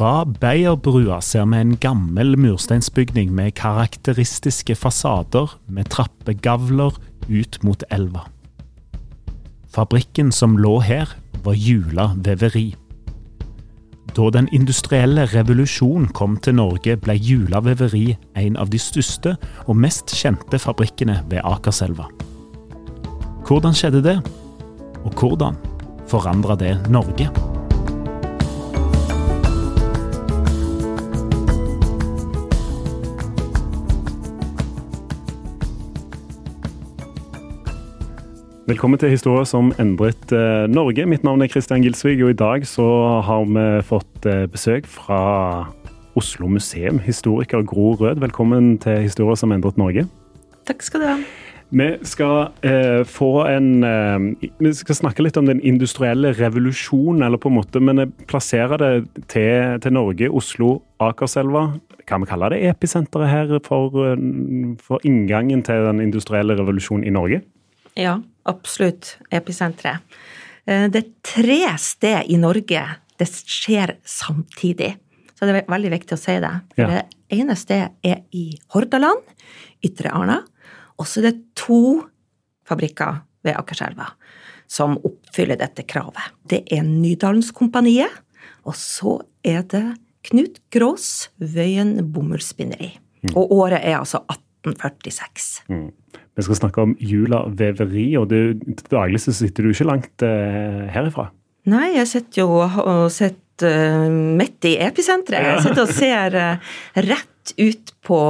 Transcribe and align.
Fra 0.00 0.24
Beierbrua 0.24 1.18
ser 1.20 1.44
vi 1.52 1.58
en 1.60 1.74
gammel 1.76 2.32
mursteinsbygning 2.40 3.34
med 3.36 3.52
karakteristiske 3.58 4.72
fasader 4.72 5.58
med 5.68 5.90
trappegavler 5.92 6.96
ut 7.28 7.58
mot 7.60 7.84
elva. 7.92 8.22
Fabrikken 9.68 10.32
som 10.32 10.56
lå 10.56 10.78
her, 10.80 11.12
var 11.44 11.52
Jula 11.52 12.06
veveri. 12.16 12.70
Da 14.16 14.30
den 14.32 14.48
industrielle 14.56 15.28
revolusjon 15.34 16.08
kom 16.16 16.40
til 16.40 16.56
Norge, 16.56 16.96
ble 16.96 17.18
Jula 17.20 17.60
veveri 17.68 18.16
en 18.40 18.56
av 18.56 18.72
de 18.72 18.80
største 18.80 19.36
og 19.66 19.76
mest 19.84 20.16
kjente 20.16 20.64
fabrikkene 20.64 21.20
ved 21.28 21.44
Akerselva. 21.44 22.08
Hvordan 23.44 23.76
skjedde 23.76 24.00
det? 24.08 24.18
Og 25.04 25.12
hvordan 25.12 25.60
forandra 26.08 26.56
det 26.56 26.78
Norge? 26.88 27.49
Velkommen 38.70 39.00
til 39.02 39.10
historier 39.10 39.48
som 39.50 39.72
endret 39.82 40.30
eh, 40.30 40.68
Norge. 40.70 41.02
Mitt 41.10 41.24
navn 41.26 41.42
er 41.42 41.48
Kristian 41.50 41.82
Gilsvig, 41.82 42.20
og 42.22 42.30
i 42.30 42.36
dag 42.38 42.62
så 42.70 42.84
har 43.26 43.48
vi 43.50 43.64
fått 43.82 44.28
eh, 44.30 44.44
besøk 44.46 44.86
fra 44.86 45.16
Oslo 46.14 46.46
museum. 46.46 47.00
Historiker 47.02 47.64
Gro 47.66 47.96
Rød, 47.98 48.20
velkommen 48.22 48.76
til 48.78 49.02
historier 49.08 49.34
som 49.40 49.50
endret 49.50 49.80
Norge. 49.80 50.06
Takk 50.70 50.86
skal 50.86 51.02
du 51.02 51.08
ha. 51.08 51.16
Vi 51.82 51.90
skal 52.06 52.54
eh, 52.62 53.02
få 53.10 53.32
en 53.50 53.68
eh, 53.82 54.46
Vi 54.62 54.74
skal 54.78 55.00
snakke 55.02 55.26
litt 55.26 55.42
om 55.42 55.50
den 55.50 55.66
industrielle 55.66 56.30
revolusjonen, 56.38 57.26
eller 57.26 57.42
på 57.42 57.50
en 57.50 57.58
måte, 57.58 57.82
men 57.82 58.04
jeg 58.04 58.14
plasserer 58.30 58.78
det 58.78 58.94
til, 59.34 59.80
til 59.82 59.98
Norge, 59.98 60.30
Oslo, 60.30 60.76
Akerselva. 61.02 61.72
Kan 62.06 62.22
vi 62.22 62.30
kalle 62.30 62.54
det 62.54 62.62
episenteret 62.70 63.34
her 63.34 63.56
for, 63.66 64.04
eh, 64.12 64.28
for 64.78 65.02
inngangen 65.02 65.66
til 65.66 65.90
den 65.90 66.06
industrielle 66.06 66.54
revolusjonen 66.54 67.10
i 67.10 67.18
Norge? 67.18 67.48
Ja, 67.98 68.20
absolutt. 68.46 69.16
Episenteret. 69.30 70.00
Eh, 70.66 70.88
Det 70.88 71.04
er 71.04 71.10
tre 71.22 71.60
steder 71.78 72.24
i 72.30 72.36
Norge 72.36 72.82
det 73.20 73.28
skjer 73.28 73.96
samtidig. 74.04 74.94
Så 75.36 75.46
det 75.48 75.54
er 75.56 75.66
veldig 75.72 75.90
viktig 75.92 76.16
å 76.16 76.20
si 76.20 76.38
det. 76.40 76.52
For 76.74 76.82
Ja. 76.82 77.02
Det 77.02 77.38
ene 77.40 77.56
stedet 77.56 77.92
er 78.04 78.22
i 78.32 78.58
Hordaland, 78.72 79.22
Ytre 79.84 80.10
Arna. 80.12 80.44
Og 80.98 81.06
så 81.06 81.18
er 81.20 81.30
det 81.30 81.54
to 81.54 82.08
fabrikker 82.64 83.22
ved 83.44 83.56
Akerselva 83.56 84.10
som 84.68 84.96
oppfyller 84.98 85.58
dette 85.58 85.82
kravet. 85.82 86.32
Det 86.46 86.62
er 86.72 86.82
Nydalskompaniet, 86.82 88.10
og 88.64 88.74
så 88.74 89.20
er 89.44 89.62
det 89.62 89.96
Knut 90.22 90.60
Grås 90.70 91.28
Wøyen 91.40 92.12
bomullsspinneri. 92.12 92.98
Og 93.34 93.50
året 93.52 93.80
er 93.84 93.98
altså 93.98 94.24
1846. 94.28 95.62
Vi 96.40 96.46
skal 96.48 96.60
snakke 96.62 96.86
om 96.86 96.96
Jula 96.98 97.44
veveri, 97.52 98.08
og 98.20 98.30
du, 98.32 98.56
til 98.56 98.88
daglig 98.92 99.20
så 99.20 99.34
sitter 99.36 99.66
du 99.66 99.74
ikke 99.74 99.88
langt 99.88 100.24
eh, 100.24 100.86
herifra. 100.94 101.28
Nei, 101.70 101.90
jeg 101.98 102.08
sitter 102.08 102.42
jo 102.42 102.48
og 102.64 103.10
sitter 103.12 103.68
uh, 103.68 104.06
midt 104.08 104.64
i 104.64 104.78
episenteret. 104.80 105.58
Jeg 105.58 105.64
sitter 105.66 105.84
og 105.84 105.92
ser 105.92 106.36
uh, 106.40 106.72
rett 106.96 107.52
ut 107.60 107.92
på 108.06 108.20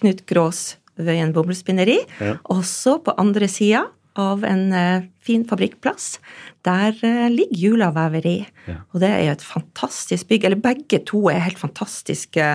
Knut 0.00 0.24
Grås 0.26 0.64
Wøyen 1.00 1.30
bomullsspinneri. 1.36 2.00
Ja. 2.20 2.34
Også 2.52 2.98
på 3.04 3.14
andre 3.20 3.48
sida 3.48 3.86
av 4.18 4.44
en 4.44 4.72
eh, 4.74 5.04
fin 5.30 5.46
fabrikkplass. 5.48 6.18
Der 6.66 6.96
eh, 7.06 7.28
ligger 7.32 7.62
Jula 7.64 7.90
veveri. 7.94 8.38
Ja. 8.66 8.80
Og 8.92 9.02
det 9.02 9.10
er 9.14 9.24
jo 9.28 9.36
et 9.36 9.46
fantastisk 9.46 10.30
bygg. 10.30 10.48
Eller 10.48 10.62
begge 10.62 11.02
to 11.08 11.28
er 11.32 11.44
helt 11.44 11.60
fantastiske, 11.60 12.48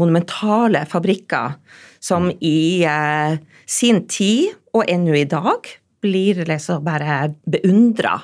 monumentale 0.00 0.84
fabrikker 0.90 1.58
som 2.04 2.30
i 2.44 2.84
eh, 2.86 3.38
sin 3.66 4.04
tid, 4.10 4.54
og 4.74 4.88
ennå 4.90 5.14
i 5.16 5.28
dag, 5.30 5.68
blir 6.04 6.42
liksom 6.48 6.84
bare 6.84 7.34
beundra. 7.48 8.18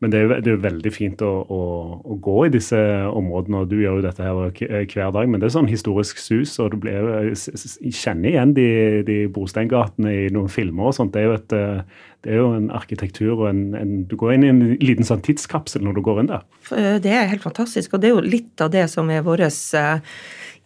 Men 0.00 0.12
det 0.12 0.20
er 0.22 0.40
det 0.40 0.52
er 0.54 0.60
veldig 0.62 0.90
fint 0.94 1.20
å, 1.20 1.30
å, 1.44 1.62
å 2.00 2.14
gå 2.24 2.36
i 2.46 2.52
disse 2.54 2.78
områdene, 3.12 3.58
og 3.60 3.68
du 3.68 3.76
gjør 3.82 3.98
jo 3.98 4.04
dette 4.06 4.24
her 4.24 4.86
hver 4.88 5.10
dag. 5.12 5.28
Men 5.28 5.42
det 5.42 5.50
er 5.50 5.52
sånn 5.58 5.68
historisk 5.68 6.22
sus, 6.22 6.54
og 6.62 6.70
du 6.72 6.78
blir, 6.80 7.10
jeg 7.34 7.92
kjenner 7.98 8.30
igjen 8.32 8.54
de, 8.56 8.68
de 9.04 9.18
brosteingatene 9.34 10.14
i 10.22 10.30
noen 10.32 10.48
filmer 10.52 10.88
og 10.88 10.96
sånt. 10.96 11.12
Det 11.12 11.20
er 11.20 11.28
jo, 11.28 11.36
et, 11.36 11.56
eh, 11.56 12.08
det 12.24 12.32
er 12.32 12.40
jo 12.40 12.48
en 12.56 12.70
arkitektur 12.80 13.34
og 13.34 13.44
en, 13.50 13.62
en 13.76 13.92
Du 14.08 14.16
går 14.16 14.38
inn 14.38 14.48
i 14.48 14.52
en 14.54 14.64
liten 14.80 15.04
sånn 15.04 15.20
tidskapsel 15.26 15.84
når 15.84 16.00
du 16.00 16.02
går 16.08 16.24
inn 16.24 16.32
der. 16.32 16.48
Eh, 16.72 16.96
Det 17.04 17.12
er 17.12 17.28
helt 17.34 17.44
fantastisk, 17.44 17.92
og 17.92 18.00
det 18.00 18.08
er 18.08 18.16
jo 18.16 18.24
litt 18.24 18.64
av 18.64 18.72
det 18.72 18.88
som 18.88 19.12
er 19.12 19.26
vår 19.26 19.44
eh, 19.50 20.16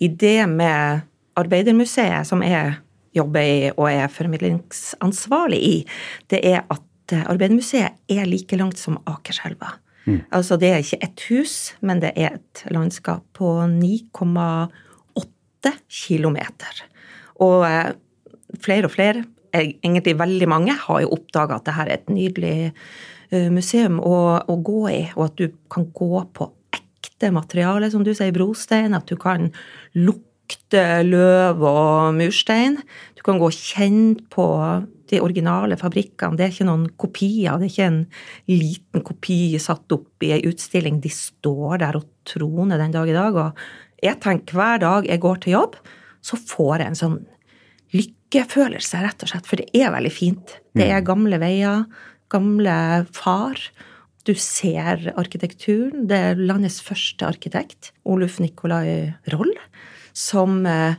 idé 0.06 0.36
med 0.46 1.02
Arbeidermuseet, 1.34 2.22
som 2.30 2.46
jeg 2.46 2.76
jobber 3.14 3.42
i 3.42 3.70
og 3.74 3.86
er 3.90 4.10
formidlingsansvarlig 4.10 5.62
i. 5.66 5.76
Det 6.30 6.38
er 6.46 6.62
at 6.70 6.82
eh, 7.12 7.24
Arbeidermuseet 7.28 7.92
er 8.10 8.26
like 8.28 8.56
langt 8.56 8.78
som 8.80 8.98
Akerselva. 9.10 9.74
Altså 10.36 10.58
det 10.60 10.68
er 10.68 10.82
ikke 10.82 11.04
ett 11.06 11.22
hus, 11.30 11.52
men 11.80 12.00
det 12.02 12.10
er 12.20 12.34
et 12.36 12.60
landskap 12.68 13.22
på 13.32 13.64
9,8 13.72 15.72
kilometer. 15.88 16.82
Og 17.44 17.64
eh, 17.68 17.92
flere 18.60 18.84
og 18.90 18.92
flere, 18.92 19.24
eh, 19.56 19.80
egentlig 19.80 20.18
veldig 20.20 20.48
mange, 20.52 20.74
har 20.76 21.00
jo 21.00 21.14
oppdaga 21.16 21.56
at 21.56 21.64
dette 21.64 21.80
er 21.86 21.90
et 21.96 22.08
nydelig 22.12 22.72
museum 23.50 23.96
å, 24.04 24.38
å 24.46 24.54
gå 24.62 24.88
i, 24.92 25.10
og 25.16 25.24
at 25.24 25.36
du 25.40 25.48
kan 25.72 25.88
gå 25.96 26.20
på 26.36 26.44
ekte 26.76 27.32
materiale, 27.34 27.90
som 27.90 28.04
du 28.04 28.12
sier, 28.14 28.32
brostein, 28.36 28.94
at 28.94 29.08
du 29.10 29.16
kan 29.18 29.48
lukte 29.96 31.02
løv 31.02 31.64
og 31.66 32.14
murstein. 32.14 32.76
Du 33.16 33.22
kan 33.26 33.38
gå 33.40 33.48
og 33.48 33.56
kjenne 33.56 34.20
på 34.30 34.46
de 35.14 35.22
originale 35.22 35.78
fabrikkene. 35.80 36.36
Det 36.38 36.46
er 36.46 36.52
ikke 36.52 36.68
noen 36.68 36.88
kopier, 37.00 37.58
det 37.58 37.68
er 37.68 37.72
ikke 37.72 37.90
en 37.90 38.00
liten 38.50 39.04
kopi 39.06 39.38
satt 39.62 39.94
opp 39.94 40.26
i 40.26 40.32
ei 40.36 40.42
utstilling. 40.48 41.00
De 41.04 41.12
står 41.12 41.80
der 41.84 42.00
og 42.00 42.08
troner 42.28 42.80
den 42.80 42.94
dag 42.94 43.10
i 43.10 43.16
dag. 43.16 43.38
Og 43.38 44.02
jeg 44.04 44.20
tenker 44.24 44.58
hver 44.58 44.82
dag 44.82 45.08
jeg 45.08 45.22
går 45.22 45.44
til 45.44 45.56
jobb, 45.56 45.78
så 46.24 46.40
får 46.40 46.82
jeg 46.82 46.90
en 46.90 47.00
sånn 47.00 47.18
lykkefølelse, 47.94 49.00
rett 49.04 49.24
og 49.24 49.30
slett. 49.30 49.48
For 49.48 49.60
det 49.60 49.70
er 49.76 49.94
veldig 49.94 50.12
fint. 50.12 50.58
Det 50.74 50.88
er 50.90 51.06
gamle 51.06 51.38
veier, 51.42 51.84
gamle 52.32 52.76
far. 53.14 53.60
Du 54.24 54.32
ser 54.40 55.12
arkitekturen. 55.20 56.06
Det 56.08 56.20
er 56.30 56.40
landets 56.40 56.80
første 56.84 57.28
arkitekt, 57.28 57.92
Oluf 58.08 58.40
Nicolai 58.42 59.12
Roll, 59.34 59.52
som 60.16 60.64
eh, 60.66 60.96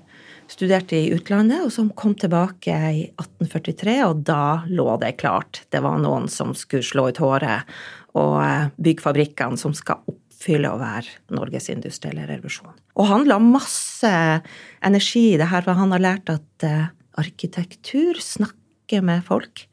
studerte 0.56 0.98
i 0.98 1.12
utlandet, 1.16 1.66
og 1.66 1.74
som 1.74 1.92
kom 1.98 2.16
tilbake 2.20 2.74
i 2.74 3.04
1843, 3.12 3.96
og 4.08 4.24
da 4.28 4.66
lå 4.72 4.88
det 5.02 5.18
klart. 5.20 5.64
Det 5.74 5.82
var 5.84 6.00
noen 6.02 6.30
som 6.32 6.56
skulle 6.58 6.86
slå 6.86 7.10
ut 7.12 7.22
håret 7.24 7.68
og 8.16 8.38
eh, 8.40 8.70
bygge 8.80 9.04
fabrikkene 9.04 9.60
som 9.60 9.76
skal 9.76 10.04
oppfylle 10.08 10.72
å 10.72 10.80
være 10.80 11.36
Norges 11.36 11.68
industrielle 11.74 12.28
revolusjon. 12.30 12.76
Og 12.96 13.10
han 13.10 13.28
la 13.28 13.40
masse 13.44 14.12
energi 14.86 15.26
i 15.34 15.40
det 15.42 15.50
her, 15.52 15.66
for 15.66 15.76
han 15.76 15.92
har 15.96 16.04
lært 16.04 16.32
at 16.32 16.68
uh, 16.68 16.92
arkitektur 17.20 18.20
snakker 18.22 19.04
med 19.04 19.26
folk. 19.28 19.66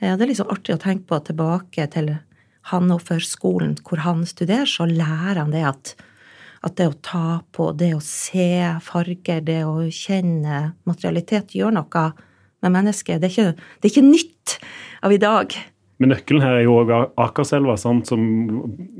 Det 0.00 0.10
er 0.10 0.28
liksom 0.28 0.50
artig 0.52 0.74
å 0.74 0.80
tenke 0.80 1.06
på 1.08 1.20
tilbake 1.28 1.86
til 1.92 2.14
Hannover-skolen, 2.70 3.76
hvor 3.86 4.02
han 4.04 4.24
studerer, 4.28 4.68
så 4.68 4.88
lærer 4.88 5.40
han 5.42 5.52
det 5.54 5.64
at 5.68 5.94
at 6.66 6.76
det 6.76 6.90
å 6.90 6.96
ta 7.00 7.26
på, 7.56 7.70
det 7.72 7.94
å 7.96 8.02
se 8.04 8.52
farger, 8.84 9.40
det 9.44 9.62
å 9.64 9.88
kjenne 9.88 10.74
materialitet, 10.88 11.54
gjør 11.56 11.72
noe 11.78 12.06
med 12.60 12.74
mennesket. 12.74 13.20
Det 13.20 13.30
er 13.30 13.36
ikke, 13.36 13.68
det 13.80 13.88
er 13.88 13.94
ikke 13.94 14.08
nytt 14.08 14.56
av 15.06 15.14
i 15.14 15.20
dag. 15.20 15.56
Men 16.00 16.14
nøkkelen 16.14 16.40
her 16.40 16.56
er 16.56 16.62
jo 16.64 16.78
òg 16.80 16.90
Akerselva, 17.20 17.74
som 17.76 18.00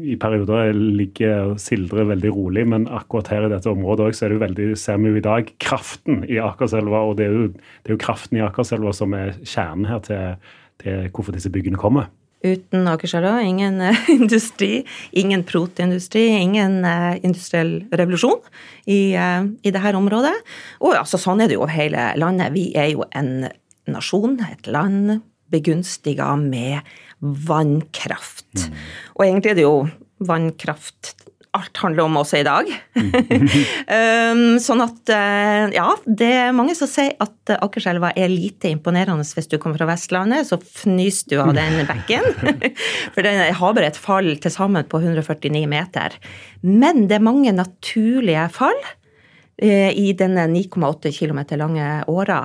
i 0.04 0.18
perioder 0.20 0.74
ligger 0.76 1.52
og 1.54 1.60
sildrer 1.62 2.10
veldig 2.10 2.32
rolig. 2.36 2.66
Men 2.68 2.84
akkurat 2.92 3.30
her 3.32 3.46
i 3.46 3.52
dette 3.52 3.72
området 3.72 4.10
også, 4.10 4.18
så 4.18 4.26
er 4.26 4.34
det 4.34 4.42
veldig, 4.42 4.66
ser 4.76 5.00
vi 5.00 5.12
jo 5.12 5.20
i 5.20 5.24
dag 5.24 5.48
kraften 5.64 6.26
i 6.28 6.36
Akerselva. 6.44 7.00
Og 7.08 7.16
det 7.20 7.28
er, 7.28 7.38
jo, 7.38 7.46
det 7.56 7.92
er 7.92 7.96
jo 7.96 8.02
kraften 8.04 8.40
i 8.40 8.44
Akerselva 8.44 8.92
som 8.96 9.16
er 9.16 9.32
kjernen 9.40 9.88
her 9.88 10.04
til, 10.04 10.52
til 10.84 11.08
hvorfor 11.08 11.36
disse 11.36 11.52
byggene 11.52 11.80
kommer. 11.80 12.12
Uten 12.40 12.88
Akerselva 12.88 13.42
ingen 13.44 13.80
uh, 13.84 14.10
industri, 14.18 14.84
ingen 15.12 15.44
proteindustri, 15.44 16.26
ingen 16.40 16.80
uh, 16.86 17.16
industriell 17.20 17.80
revolusjon 17.92 18.40
i, 18.86 19.16
uh, 19.16 19.44
i 19.62 19.72
dette 19.74 19.96
området. 19.98 20.36
Og 20.80 20.96
altså, 20.96 21.20
sånn 21.20 21.44
er 21.44 21.50
det 21.50 21.58
jo 21.58 21.64
over 21.66 21.76
hele 21.76 22.10
landet. 22.20 22.54
Vi 22.56 22.70
er 22.78 22.92
jo 22.94 23.04
en 23.12 23.50
nasjon, 23.90 24.38
et 24.46 24.70
land, 24.70 25.18
begunstiga 25.50 26.32
med 26.38 26.86
vannkraft. 27.20 28.46
Mm. 28.54 28.78
Og 29.18 29.24
egentlig 29.26 29.52
er 29.52 29.58
det 29.58 29.66
jo 29.66 29.76
vannkraft 30.24 31.14
alt 31.56 31.80
handler 31.82 32.06
om 32.06 32.18
også 32.20 32.40
i 32.40 32.44
dag. 32.46 32.68
um, 33.00 34.42
sånn 34.62 34.82
at 34.84 35.10
uh, 35.10 35.72
ja, 35.74 35.88
det 36.06 36.28
er 36.44 36.54
mange 36.54 36.76
som 36.78 36.90
sier 36.90 37.16
at 37.22 37.54
Akerselva 37.56 38.12
er 38.14 38.30
lite 38.30 38.70
imponerende 38.70 39.26
hvis 39.26 39.50
du 39.50 39.56
kommer 39.58 39.80
fra 39.80 39.88
Vestlandet, 39.90 40.46
så 40.46 40.60
fnyser 40.60 41.32
du 41.32 41.36
av 41.42 41.52
den 41.56 41.82
bekken. 41.88 42.28
For 43.16 43.26
den 43.26 43.42
har 43.58 43.74
bare 43.76 43.90
et 43.90 43.98
fall 43.98 44.32
til 44.42 44.54
sammen 44.54 44.86
på 44.86 45.02
149 45.02 45.66
meter. 45.70 46.16
Men 46.62 47.08
det 47.10 47.18
er 47.18 47.26
mange 47.26 47.54
naturlige 47.56 48.46
fall 48.54 48.78
uh, 48.84 49.90
i 49.90 50.14
denne 50.14 50.46
9,8 50.54 51.10
km 51.18 51.42
lange 51.58 51.90
åra. 52.10 52.44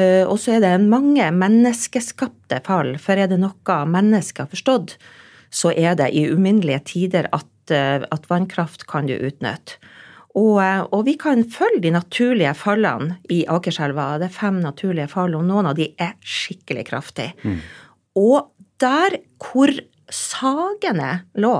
Og 0.00 0.36
så 0.40 0.54
er 0.56 0.62
det 0.64 0.76
mange 0.80 1.26
menneskeskapte 1.36 2.62
fall, 2.64 2.94
for 3.02 3.20
er 3.20 3.28
det 3.28 3.36
noe 3.42 3.74
mennesker 3.90 4.46
har 4.46 4.48
forstått, 4.48 4.94
så 5.52 5.74
er 5.76 5.98
det 5.98 6.06
i 6.16 6.22
uminnelige 6.30 6.80
tider 6.94 7.28
at 7.36 7.49
Eh, 7.74 8.04
at, 8.10 8.28
vannkraft 8.30 8.86
kan 8.90 9.08
du 9.08 9.16
utnytte. 9.16 9.78
Og, 10.38 10.60
eh, 10.62 10.82
og, 10.86 11.04
vi 11.08 11.16
kan 11.18 11.42
følge 11.50 11.82
de 11.86 11.94
naturlige 11.94 12.54
fallene 12.54 13.18
i 13.32 13.42
Akerselva. 13.50 14.12
Det 14.20 14.30
er 14.30 14.38
fem 14.38 14.60
naturlige 14.62 15.10
fall, 15.10 15.34
og 15.34 15.46
noen 15.48 15.70
av 15.70 15.78
de 15.78 15.90
er 15.98 16.14
skikkelig 16.22 16.86
kraftige. 16.90 17.34
Mm. 17.42 17.60
Og 18.20 18.50
der 18.80 19.20
hvor 19.42 19.72
Sagene 20.10 21.20
lå, 21.38 21.54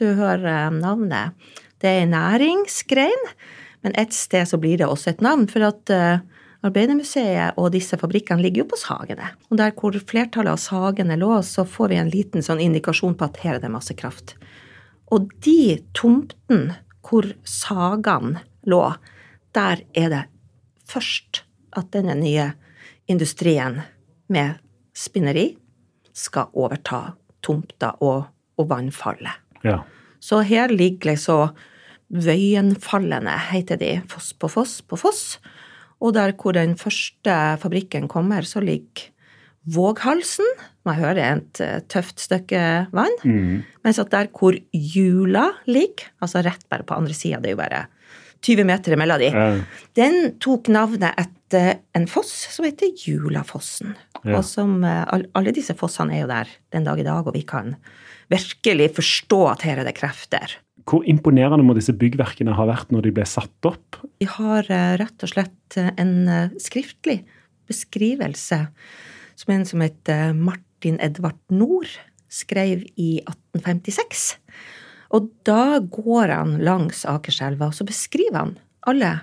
du 0.00 0.06
hører 0.16 0.46
eh, 0.48 0.76
navnet, 0.76 1.36
det 1.84 1.90
er 1.90 2.04
en 2.04 2.14
næringsgrein, 2.16 3.28
men 3.84 3.96
et 4.00 4.14
sted 4.16 4.48
så 4.48 4.56
blir 4.60 4.80
det 4.80 4.88
også 4.88 5.12
et 5.12 5.20
navn. 5.24 5.44
For 5.48 5.64
at 5.66 5.92
Arbeidermuseet 6.64 7.58
og 7.60 7.70
disse 7.74 7.98
fabrikkene 8.00 8.42
ligger 8.42 8.64
jo 8.64 8.70
på 8.72 8.78
Sagene. 8.80 9.28
Og 9.50 9.60
der 9.60 9.74
hvor 9.76 9.94
flertallet 10.08 10.56
av 10.56 10.60
Sagene 10.60 11.18
lå, 11.20 11.30
så 11.44 11.66
får 11.68 11.92
vi 11.92 11.98
en 12.00 12.10
liten 12.10 12.44
sånn 12.44 12.62
indikasjon 12.64 13.14
på 13.18 13.28
at 13.28 13.40
her 13.44 13.58
er 13.58 13.62
det 13.62 13.72
masse 13.72 13.94
kraft. 13.98 14.34
Og 15.14 15.30
de 15.44 15.78
tomtene 15.94 16.80
hvor 17.06 17.28
sagaen 17.46 18.38
lå, 18.66 18.82
der 19.54 19.82
er 19.94 20.08
det 20.12 20.24
først 20.86 21.44
at 21.76 21.92
denne 21.94 22.16
nye 22.18 22.50
industrien 23.10 23.80
med 24.32 24.58
spinneri 24.96 25.52
skal 26.16 26.50
overta 26.56 27.14
tomta 27.44 27.92
og, 28.02 28.26
og 28.58 28.68
vannfallet. 28.70 29.44
Ja. 29.62 29.82
Så 30.20 30.42
her 30.46 30.72
ligger 30.72 31.12
liksom 31.12 31.54
Vøyenfallene, 32.06 33.32
heter 33.50 33.80
de, 33.80 33.88
foss 34.06 34.30
på 34.38 34.46
foss 34.46 34.78
på 34.86 34.94
foss. 35.00 35.40
Og 35.98 36.12
der 36.14 36.36
hvor 36.38 36.54
den 36.54 36.76
første 36.78 37.34
fabrikken 37.58 38.06
kommer, 38.08 38.46
så 38.46 38.62
ligger 38.62 39.10
Våghalsen. 39.66 40.46
Man 40.86 40.98
hører 41.00 41.22
et 41.24 41.60
eh, 41.64 41.78
tøft 41.90 42.22
stykke 42.22 42.62
vann. 42.94 43.18
Mm. 43.26 43.62
Mens 43.86 44.00
at 44.02 44.12
der 44.14 44.30
hvor 44.34 44.56
Jula 44.70 45.48
ligger, 45.66 46.10
altså 46.22 46.44
rett 46.46 46.66
bare 46.70 46.86
på 46.86 46.96
andre 46.96 47.16
sida, 47.16 47.40
det 47.42 47.52
er 47.52 47.56
jo 47.56 47.62
bare 47.62 47.86
20 48.46 48.66
meter 48.68 48.94
imellom 48.94 49.18
de, 49.18 49.30
ja. 49.32 49.46
den 49.98 50.36
tok 50.42 50.68
navnet 50.70 51.16
etter 51.18 51.80
en 51.96 52.04
foss 52.10 52.32
som 52.52 52.66
heter 52.68 52.92
Julafossen. 53.06 53.96
Ja. 54.22 54.38
Og 54.38 54.44
som 54.46 54.78
eh, 54.86 55.02
Alle 55.10 55.54
disse 55.56 55.74
fossene 55.78 56.14
er 56.14 56.24
jo 56.24 56.30
der 56.30 56.52
den 56.74 56.86
dag 56.86 57.00
i 57.02 57.06
dag, 57.06 57.26
og 57.26 57.34
vi 57.34 57.42
kan 57.46 57.74
virkelig 58.32 58.92
forstå 58.98 59.40
at 59.54 59.66
her 59.66 59.82
er 59.82 59.88
det 59.88 59.96
krefter. 59.98 60.58
Hvor 60.86 61.02
imponerende 61.08 61.66
må 61.66 61.74
disse 61.74 61.94
byggverkene 61.98 62.54
ha 62.54 62.66
vært 62.68 62.92
når 62.94 63.08
de 63.08 63.14
ble 63.16 63.26
satt 63.26 63.66
opp? 63.66 63.98
Vi 64.22 64.30
har 64.36 64.70
eh, 64.70 64.94
rett 65.02 65.26
og 65.26 65.34
slett 65.34 65.80
en 65.82 66.14
skriftlig 66.62 67.24
beskrivelse 67.66 68.60
som 69.36 69.52
en 69.52 69.66
som 69.68 69.82
heter 69.84 70.32
Martin 70.76 71.00
Edvard 71.00 71.38
Nord 71.48 71.88
skrev 72.28 72.84
i 72.96 73.20
1856. 73.24 74.36
Og 75.16 75.30
da 75.46 75.78
går 75.80 76.28
han 76.28 76.58
langs 76.60 77.06
Akerselva, 77.08 77.70
og 77.70 77.74
så 77.74 77.86
beskriver 77.88 78.36
han 78.36 78.58
alle 78.86 79.20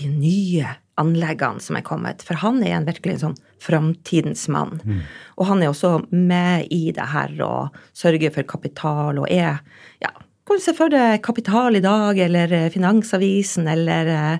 de 0.00 0.08
nye 0.08 0.70
anleggene 0.96 1.60
som 1.60 1.76
er 1.76 1.84
kommet. 1.84 2.24
For 2.24 2.40
han 2.40 2.62
er 2.64 2.78
en 2.78 2.88
virkelig 2.88 3.18
en 3.18 3.24
sånn 3.26 3.36
framtidens 3.60 4.46
mann. 4.48 4.80
Mm. 4.84 5.02
Og 5.36 5.50
han 5.50 5.62
er 5.62 5.74
også 5.74 5.98
med 6.10 6.72
i 6.72 6.88
det 6.96 7.10
her 7.12 7.36
og 7.44 7.76
sørger 7.92 8.32
for 8.32 8.48
kapital 8.48 9.20
og 9.20 9.28
er 9.28 9.60
ja, 10.00 10.14
kan 10.46 10.56
du 10.56 10.62
se 10.62 10.72
for 10.78 10.92
deg 10.92 11.20
Kapital 11.26 11.74
i 11.76 11.82
dag 11.82 12.18
eller 12.22 12.52
Finansavisen 12.70 13.66
eller 13.68 14.12
Eh, 14.14 14.38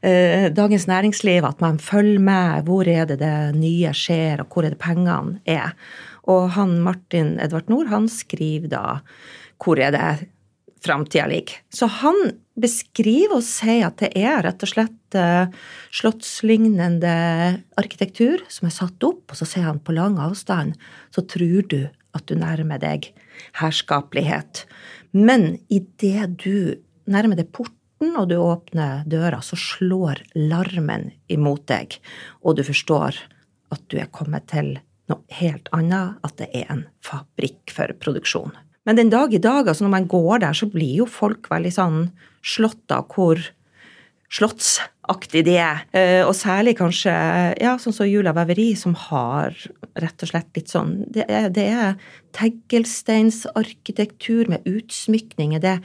Dagens 0.00 0.86
Næringsliv, 0.88 1.44
at 1.44 1.60
man 1.60 1.78
følger 1.78 2.22
med. 2.24 2.62
Hvor 2.64 2.88
er 2.88 3.04
det 3.04 3.18
det 3.20 3.54
nye 3.58 3.92
skjer, 3.92 4.40
og 4.40 4.46
hvor 4.48 4.64
er 4.64 4.72
det 4.72 4.80
pengene 4.80 5.40
er? 5.44 5.74
Og 6.30 6.50
han 6.56 6.78
Martin 6.80 7.34
Edvard 7.40 7.68
Nord, 7.68 7.90
han 7.92 8.08
skriver 8.08 8.70
da 8.72 8.84
hvor 9.60 9.80
er 9.80 9.92
det 9.92 10.28
framtida 10.84 11.26
ligger. 11.28 11.60
Så 11.72 11.88
han 12.00 12.16
beskriver 12.60 13.38
og 13.38 13.46
sier 13.46 13.88
at 13.88 14.00
det 14.00 14.10
er 14.18 14.42
rett 14.44 14.64
og 14.64 14.70
slett 14.70 15.16
uh, 15.16 15.48
slottslignende 15.96 17.14
arkitektur 17.80 18.44
som 18.52 18.68
er 18.68 18.76
satt 18.76 19.06
opp, 19.06 19.26
og 19.28 19.38
så 19.38 19.48
sier 19.48 19.68
han 19.68 19.80
på 19.84 19.96
lang 19.96 20.18
avstand 20.20 20.76
så 21.14 21.24
tror 21.28 21.66
du 21.70 21.82
at 22.16 22.26
du 22.26 22.34
nærmer 22.38 22.80
deg 22.82 23.12
herskapelighet. 23.60 24.64
Men 25.12 25.60
idet 25.72 26.40
du 26.42 26.80
nærmer 27.10 27.38
deg 27.38 27.52
port 27.54 27.74
porten 28.00 28.16
og 28.16 28.28
du 28.28 28.36
åpner 28.40 29.04
døra, 29.06 29.40
så 29.42 29.56
slår 29.56 30.22
larmen 30.34 31.12
imot 31.28 31.66
deg, 31.68 32.00
og 32.42 32.56
du 32.56 32.64
forstår 32.64 33.14
at 33.70 33.80
du 33.88 33.98
er 33.98 34.06
kommet 34.10 34.46
til 34.48 34.78
noe 35.10 35.20
helt 35.40 35.68
annet, 35.72 36.14
at 36.24 36.36
det 36.38 36.48
er 36.54 36.66
en 36.70 36.86
fabrikk 37.02 37.70
for 37.70 37.86
produksjon. 38.00 38.52
Men 38.86 38.96
den 38.96 39.10
dag 39.10 39.34
i 39.34 39.38
dag, 39.38 39.68
altså 39.68 39.84
når 39.84 39.90
man 39.90 40.08
går 40.08 40.38
der, 40.40 40.52
så 40.54 40.66
blir 40.66 40.96
jo 41.02 41.06
folk 41.06 41.50
veldig 41.50 41.72
sånn 41.72 42.10
slått 42.42 42.90
av 42.90 43.04
hvor 43.12 43.38
slottsaktig 44.30 45.44
de 45.44 45.56
er. 45.58 45.78
Eh, 45.92 46.24
og 46.24 46.34
særlig 46.38 46.76
kanskje 46.78 47.10
ja, 47.60 47.78
sånn 47.82 47.92
som 47.92 48.06
Jula 48.08 48.32
Veveri, 48.32 48.76
som 48.78 48.94
har 49.10 49.50
rett 49.98 50.22
og 50.22 50.28
slett 50.30 50.48
litt 50.54 50.68
sånn 50.70 51.04
Det 51.10 51.24
er, 51.26 51.50
det 51.50 51.68
er 51.68 51.94
teglsteinsarkitektur 52.38 54.48
med 54.48 54.62
utsmykninger. 54.70 55.60
Det 55.60 55.80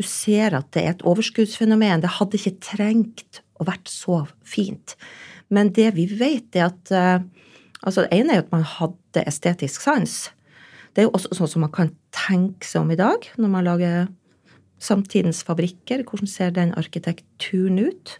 du 0.00 0.06
ser 0.06 0.56
at 0.56 0.70
det 0.72 0.82
er 0.82 0.94
et 0.94 1.04
overskuddsfenomen. 1.04 2.00
Det 2.00 2.16
hadde 2.16 2.38
ikke 2.38 2.56
trengt 2.64 3.42
å 3.60 3.66
vært 3.68 3.90
så 3.92 4.22
fint. 4.40 4.96
Men 5.52 5.72
det 5.76 5.90
vi 5.98 6.06
vet, 6.08 6.48
er 6.56 6.70
at 6.70 6.92
uh, 6.94 7.18
altså 7.84 8.06
Det 8.06 8.16
ene 8.16 8.36
er 8.36 8.44
at 8.44 8.54
man 8.54 8.64
hadde 8.64 9.26
estetisk 9.28 9.84
sans. 9.84 10.30
Det 10.94 11.02
er 11.02 11.08
jo 11.08 11.14
også 11.18 11.36
sånn 11.36 11.52
som 11.52 11.64
man 11.66 11.74
kan 11.74 11.92
tenke 12.16 12.66
seg 12.66 12.82
om 12.82 12.94
i 12.94 12.98
dag, 12.98 13.28
når 13.36 13.52
man 13.52 13.66
lager 13.66 14.08
samtidens 14.80 15.42
fabrikker. 15.46 16.06
Hvordan 16.08 16.30
ser 16.30 16.54
den 16.56 16.72
arkitekturen 16.80 17.78
ut? 17.78 18.16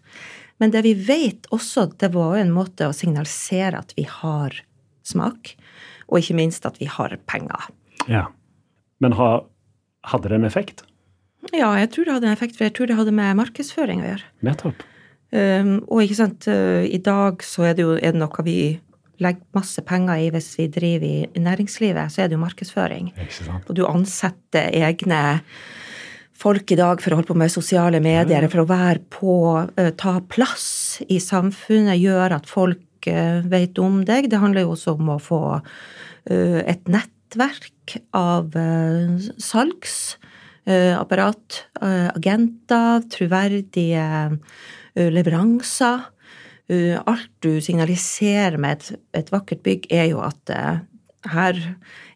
Men 0.61 0.75
det 0.75 0.85
vi 0.85 0.93
vet 0.95 1.49
også, 1.55 1.89
det 1.97 2.13
var 2.13 2.37
jo 2.37 2.45
en 2.45 2.53
måte 2.53 2.91
å 2.91 2.97
signalisere 2.97 3.81
at 3.81 3.97
vi 3.97 4.05
har 4.05 4.59
smak, 5.09 5.55
og 6.13 6.21
ikke 6.21 6.37
minst 6.37 6.69
at 6.69 6.77
vi 6.83 6.91
har 6.91 7.17
penger. 7.31 7.71
Ja. 8.13 8.29
Men 9.01 9.17
hadde 9.17 10.29
det 10.29 10.37
en 10.37 10.49
effekt? 10.49 10.85
Ja, 11.49 11.73
jeg 11.81 11.91
tror 11.95 12.07
det 12.07 12.15
hadde 12.15 12.29
en 12.29 12.37
effekt, 12.37 12.59
for 12.59 12.69
jeg 12.69 12.77
tror 12.77 12.91
det 12.91 12.99
hadde 12.99 13.17
med 13.17 13.39
markedsføring 13.41 14.05
å 14.05 14.09
gjøre. 14.13 14.31
Nettopp. 14.47 14.87
Um, 15.31 15.77
og 15.87 16.05
ikke 16.05 16.19
sant, 16.19 16.47
uh, 16.51 16.83
i 16.85 16.99
dag 17.03 17.43
så 17.47 17.69
er 17.71 17.77
det 17.79 17.85
jo 17.87 17.95
er 17.97 18.15
det 18.15 18.21
noe 18.21 18.45
vi 18.47 18.61
legger 19.21 19.45
masse 19.55 19.83
penger 19.87 20.25
i 20.25 20.31
hvis 20.35 20.49
vi 20.59 20.67
driver 20.73 21.07
i, 21.07 21.43
næringslivet, 21.45 22.13
så 22.13 22.25
er 22.25 22.31
det 22.31 22.39
jo 22.39 22.43
markedsføring. 22.43 23.13
Og 23.67 23.75
du 23.77 23.85
ansetter 23.87 24.73
egne 24.75 25.21
folk 26.41 26.73
i 26.73 26.79
dag 26.81 27.03
for 27.05 27.13
å 27.13 27.19
holde 27.19 27.29
på 27.29 27.37
med 27.39 27.53
sosiale 27.53 28.01
medier, 28.03 28.47
for 28.51 28.65
å 28.65 28.69
være 28.71 29.05
på, 29.13 29.37
uh, 29.77 29.91
ta 30.01 30.19
plass 30.33 30.69
i 31.09 31.21
samfunnet, 31.23 32.01
gjøre 32.01 32.41
at 32.41 32.51
folk 32.51 33.11
uh, 33.13 33.41
vet 33.49 33.81
om 33.81 34.03
deg. 34.09 34.31
Det 34.33 34.41
handler 34.41 34.67
jo 34.67 34.75
også 34.75 34.97
om 34.97 35.15
å 35.15 35.21
få 35.23 35.43
uh, 35.61 36.61
et 36.65 36.91
nettverk 36.91 38.01
av 38.17 38.57
uh, 38.57 39.21
salgsapparat, 40.67 41.65
agenter, 42.15 43.03
troverdige 43.11 44.05
uh, 44.37 45.09
leveranser. 45.11 46.09
Alt 46.71 47.33
du 47.43 47.59
signaliserer 47.59 48.55
med 48.61 48.79
et, 48.79 49.01
et 49.19 49.33
vakkert 49.33 49.63
bygg, 49.65 49.89
er 49.91 50.13
jo 50.13 50.21
at 50.23 50.53
her 51.33 51.57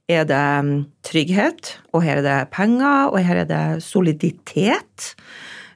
er 0.07 0.29
det 0.29 0.43
um, 0.61 0.85
trygghet, 1.03 1.73
og 1.91 2.05
her 2.05 2.21
er 2.21 2.23
det 2.23 2.51
penger, 2.55 3.11
og 3.11 3.19
her 3.19 3.43
er 3.43 3.49
det 3.51 3.83
soliditet. 3.83 5.15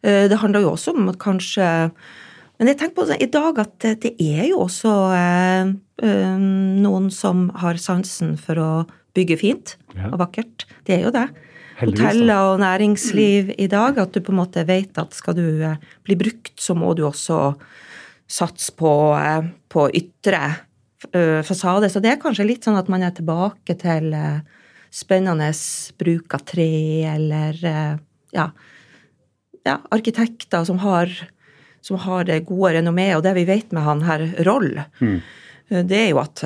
Det 0.02 0.38
handler 0.38 0.62
jo 0.62 0.76
også 0.76 0.94
om 0.94 1.08
at 1.10 1.18
kanskje 1.18 1.90
Men 2.58 2.68
jeg 2.68 2.78
tenker 2.78 2.94
på 2.94 3.06
i 3.18 3.26
dag 3.26 3.58
at 3.58 3.84
det, 4.02 4.12
er 4.18 4.48
jo 4.50 4.60
også 4.66 4.92
noen 6.38 7.10
som 7.10 7.50
har 7.54 7.78
sansen 7.78 8.36
for 8.38 8.58
å 8.58 8.70
bygge 9.14 9.36
fint 9.38 9.76
og 10.12 10.18
vakkert. 10.22 10.66
Det 10.86 10.98
er 10.98 11.06
jo 11.06 11.14
det. 11.14 11.26
Hoteller 11.78 12.52
og 12.52 12.60
næringsliv 12.62 13.52
i 13.58 13.68
dag, 13.70 13.98
at 14.02 14.14
du 14.14 14.20
på 14.24 14.32
en 14.34 14.40
måte 14.40 14.64
vet 14.66 14.98
at 14.98 15.14
skal 15.14 15.36
du 15.38 15.44
eh, 15.62 15.78
bli 16.06 16.16
brukt, 16.18 16.56
så 16.58 16.74
må 16.74 16.90
du 16.98 17.04
også 17.06 17.52
satse 18.28 18.74
på, 18.78 18.90
eh, 19.14 19.46
på 19.70 19.86
ytre 19.94 20.40
eh, 21.12 21.38
fasade. 21.46 21.90
Så 21.92 22.02
det 22.02 22.12
er 22.12 22.22
kanskje 22.22 22.48
litt 22.48 22.66
sånn 22.66 22.78
at 22.80 22.90
man 22.90 23.06
er 23.06 23.14
tilbake 23.14 23.78
til 23.78 24.10
spennende 24.90 25.52
bruk 26.00 26.34
av 26.34 26.46
tre, 26.48 26.70
eller 27.12 27.58
ja, 28.34 28.48
ja, 29.68 29.74
arkitekter 29.92 30.64
som 30.64 30.80
har, 30.82 31.12
som 31.84 32.00
har 32.02 32.24
det 32.26 32.46
gode 32.48 32.72
renommeet. 32.78 33.18
Og 33.18 33.26
det 33.26 33.36
vi 33.36 33.46
vet 33.52 33.70
med 33.76 33.86
han 33.86 34.06
her 34.08 34.26
Roll, 34.48 34.80
Mm. 34.98 35.20
det 35.84 35.98
er 36.00 36.08
jo 36.08 36.22
at 36.22 36.40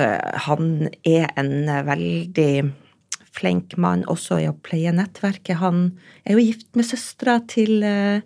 han 0.45 0.89
er 1.07 1.29
en 1.39 1.53
veldig 1.87 2.73
flink 3.33 3.77
mann 3.81 4.03
også 4.11 4.37
i 4.43 4.49
å 4.49 4.55
pleie 4.65 4.91
nettverket. 4.93 5.57
Han 5.61 5.87
er 6.25 6.37
jo 6.37 6.43
gift 6.45 6.67
med 6.77 6.85
søstera 6.85 7.39
til 7.49 7.81
eh, 7.83 8.21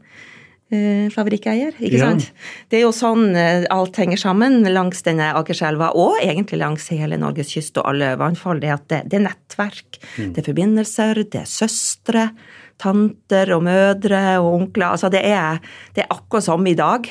fabrikkeier. 0.69 1.11
favorikkeier, 1.15 1.77
ikke 1.79 1.97
Ja. 1.97 2.09
sant? 2.09 2.31
Det 2.69 2.79
er 2.79 2.83
jo 2.83 2.91
sånn 2.91 3.35
eh, 3.39 3.65
alt 3.71 3.95
henger 3.95 4.17
sammen 4.19 4.63
langs 4.67 5.01
denne 5.05 5.29
Akerselva, 5.33 5.93
og 5.95 6.17
egentlig 6.21 6.59
langs 6.59 6.89
hele 6.91 7.15
Norges 7.17 7.53
kyst 7.55 7.77
og 7.79 7.87
alle 7.87 8.17
vannfall. 8.19 8.59
Det, 8.59 8.75
det, 8.91 9.01
det 9.09 9.19
er 9.21 9.25
nettverk, 9.29 9.99
det 10.17 10.37
er 10.43 10.47
forbindelser, 10.49 11.23
det 11.23 11.41
er 11.45 11.47
søstre, 11.47 12.25
tanter 12.77 13.49
og 13.55 13.63
mødre 13.65 14.19
og 14.43 14.51
onkler. 14.61 14.91
Altså 14.93 15.09
det 15.09 15.23
er, 15.25 15.57
det 15.95 16.03
er 16.03 16.11
akkurat 16.13 16.43
som 16.45 16.67
i 16.67 16.75
dag. 16.77 17.07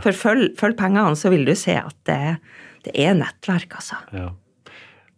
For 0.00 0.12
følg, 0.16 0.54
følg 0.56 0.78
pengene, 0.78 1.16
så 1.18 1.28
vil 1.34 1.44
du 1.44 1.52
se 1.58 1.74
at 1.76 1.96
det, 2.08 2.38
det 2.86 2.94
er 2.94 3.18
nettverk, 3.18 3.74
altså. 3.82 3.98
Ja. 4.16 4.30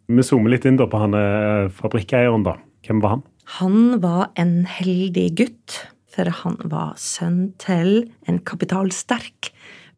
Vi 0.07 0.23
zoomer 0.25 0.51
litt 0.51 0.65
inn 0.67 0.77
på 0.77 0.99
han 0.99 1.15
eh, 1.15 1.69
fabrikkeieren, 1.71 2.43
da. 2.43 2.57
Hvem 2.83 2.99
var 3.03 3.15
han? 3.15 3.23
Han 3.59 3.77
var 4.03 4.31
en 4.39 4.63
heldig 4.67 5.29
gutt, 5.39 5.77
for 6.11 6.27
han 6.43 6.57
var 6.69 6.97
sønn 6.99 7.53
til 7.61 8.09
en 8.27 8.41
kapitalsterk 8.43 9.53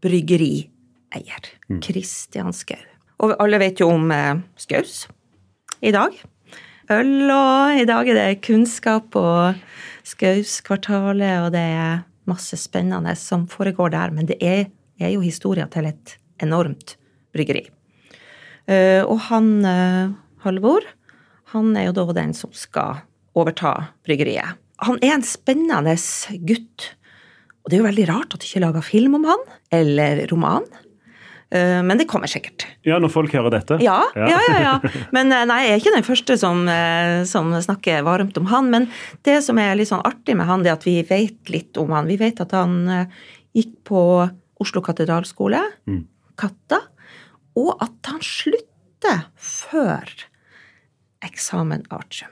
bryggerieier. 0.05 1.49
Christian 1.81 2.53
Skau. 2.53 2.81
Og 3.23 3.33
alle 3.41 3.59
vet 3.61 3.81
jo 3.81 3.89
om 3.95 4.11
eh, 4.13 4.41
Skaus 4.59 5.05
i 5.81 5.93
dag. 5.95 6.13
Øl, 6.93 7.31
og 7.33 7.79
i 7.81 7.85
dag 7.89 8.09
er 8.11 8.19
det 8.19 8.43
kunnskap 8.45 9.15
og 9.17 9.57
Skauskvartalet, 10.05 11.47
og 11.47 11.55
det 11.55 11.63
er 11.73 12.03
masse 12.29 12.57
spennende 12.61 13.15
som 13.17 13.47
foregår 13.49 13.95
der. 13.95 14.13
Men 14.13 14.29
det 14.29 14.37
er, 14.37 14.67
er 15.01 15.15
jo 15.15 15.25
historia 15.25 15.65
til 15.73 15.89
et 15.89 16.17
enormt 16.45 16.93
bryggeri. 17.33 17.65
Eh, 18.65 19.01
og 19.05 19.19
han 19.29 19.49
eh, 19.65 20.13
Halvor, 20.45 20.85
han 21.53 21.73
er 21.77 21.89
jo 21.89 21.97
da 21.97 22.05
den 22.17 22.33
som 22.37 22.53
skal 22.57 23.03
overta 23.37 23.91
bryggeriet. 24.05 24.57
Han 24.85 24.97
er 25.05 25.15
en 25.15 25.25
spennende 25.25 25.95
gutt. 26.47 26.89
Og 27.63 27.69
det 27.71 27.77
er 27.77 27.81
jo 27.83 27.87
veldig 27.89 28.07
rart 28.09 28.35
at 28.35 28.41
de 28.41 28.49
ikke 28.49 28.63
lager 28.65 28.85
film 28.85 29.15
om 29.17 29.27
han, 29.29 29.45
eller 29.73 30.25
roman. 30.29 30.65
Eh, 31.53 31.81
Men 31.85 31.97
det 32.01 32.07
kommer 32.09 32.29
sikkert. 32.29 32.67
Ja, 32.85 32.97
når 33.01 33.13
folk 33.13 33.33
hører 33.33 33.53
dette? 33.53 33.77
Ja, 33.85 34.01
ja, 34.17 34.29
ja. 34.33 34.59
ja. 34.65 34.75
Men 35.15 35.29
nei, 35.33 35.61
jeg 35.65 35.75
er 35.75 35.81
ikke 35.83 35.95
den 35.95 36.07
første 36.07 36.37
som, 36.41 36.65
som 37.29 37.53
snakker 37.65 38.05
varmt 38.05 38.37
om 38.41 38.49
han. 38.51 38.69
Men 38.73 38.89
det 39.25 39.39
som 39.45 39.61
er 39.61 39.77
litt 39.77 39.89
sånn 39.93 40.05
artig 40.05 40.37
med 40.37 40.49
han, 40.49 40.65
det 40.65 40.73
er 40.73 40.79
at 40.79 40.89
vi 40.89 40.99
vet 41.05 41.53
litt 41.53 41.77
om 41.81 41.93
han. 41.95 42.09
Vi 42.09 42.19
vet 42.21 42.41
at 42.43 42.53
han 42.57 43.07
gikk 43.55 43.77
på 43.87 44.01
Oslo 44.61 44.81
katedralskole, 44.83 45.61
Katta, 46.39 46.81
og 47.59 47.75
at 47.83 48.11
han 48.11 48.23
slutter 48.23 49.27
før 49.35 50.09
eksamen 51.25 51.85
artium. 51.93 52.31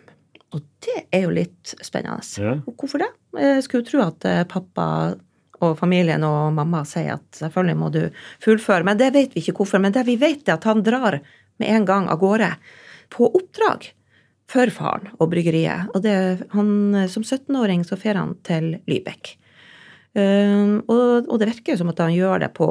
Og 0.54 0.62
det 0.86 1.06
er 1.16 1.26
jo 1.26 1.34
litt 1.34 1.74
spennende. 1.82 2.22
Ja. 2.38 2.58
Og 2.70 2.76
hvorfor 2.78 3.02
det? 3.02 3.10
Jeg 3.42 3.64
skulle 3.66 3.88
tro 3.88 4.04
at 4.06 4.26
eh, 4.30 4.44
pappa 4.50 4.88
og 5.64 5.78
familien 5.80 6.24
og 6.28 6.54
mamma 6.58 6.84
sier 6.88 7.16
at 7.16 7.40
selvfølgelig 7.40 7.80
må 7.80 7.90
du 7.94 8.02
fullføre, 8.44 8.86
men 8.86 9.00
det 9.00 9.14
vet 9.16 9.34
vi 9.34 9.44
ikke 9.44 9.56
hvorfor. 9.62 9.82
Men 9.82 9.96
det 9.96 10.06
vi 10.10 10.18
vet, 10.22 10.46
er 10.48 10.58
at 10.58 10.68
han 10.68 10.84
drar 10.86 11.22
med 11.62 11.70
en 11.70 11.88
gang 11.88 12.10
av 12.12 12.20
gårde 12.22 12.52
på 13.14 13.30
oppdrag 13.30 13.92
for 14.50 14.74
faren 14.76 15.14
og 15.18 15.32
bryggeriet. 15.32 15.90
Og 15.94 16.04
det, 16.04 16.16
han, 16.54 16.70
som 17.10 17.24
17-åring 17.24 17.86
så 17.88 17.98
fer 18.00 18.20
han 18.20 18.36
til 18.46 18.76
Lybekk. 18.90 19.38
Um, 20.14 20.84
og, 20.92 21.26
og 21.26 21.40
det 21.42 21.50
virker 21.50 21.74
jo 21.74 21.82
som 21.82 21.90
at 21.90 22.02
han 22.04 22.14
gjør 22.14 22.44
det 22.44 22.52
på, 22.58 22.68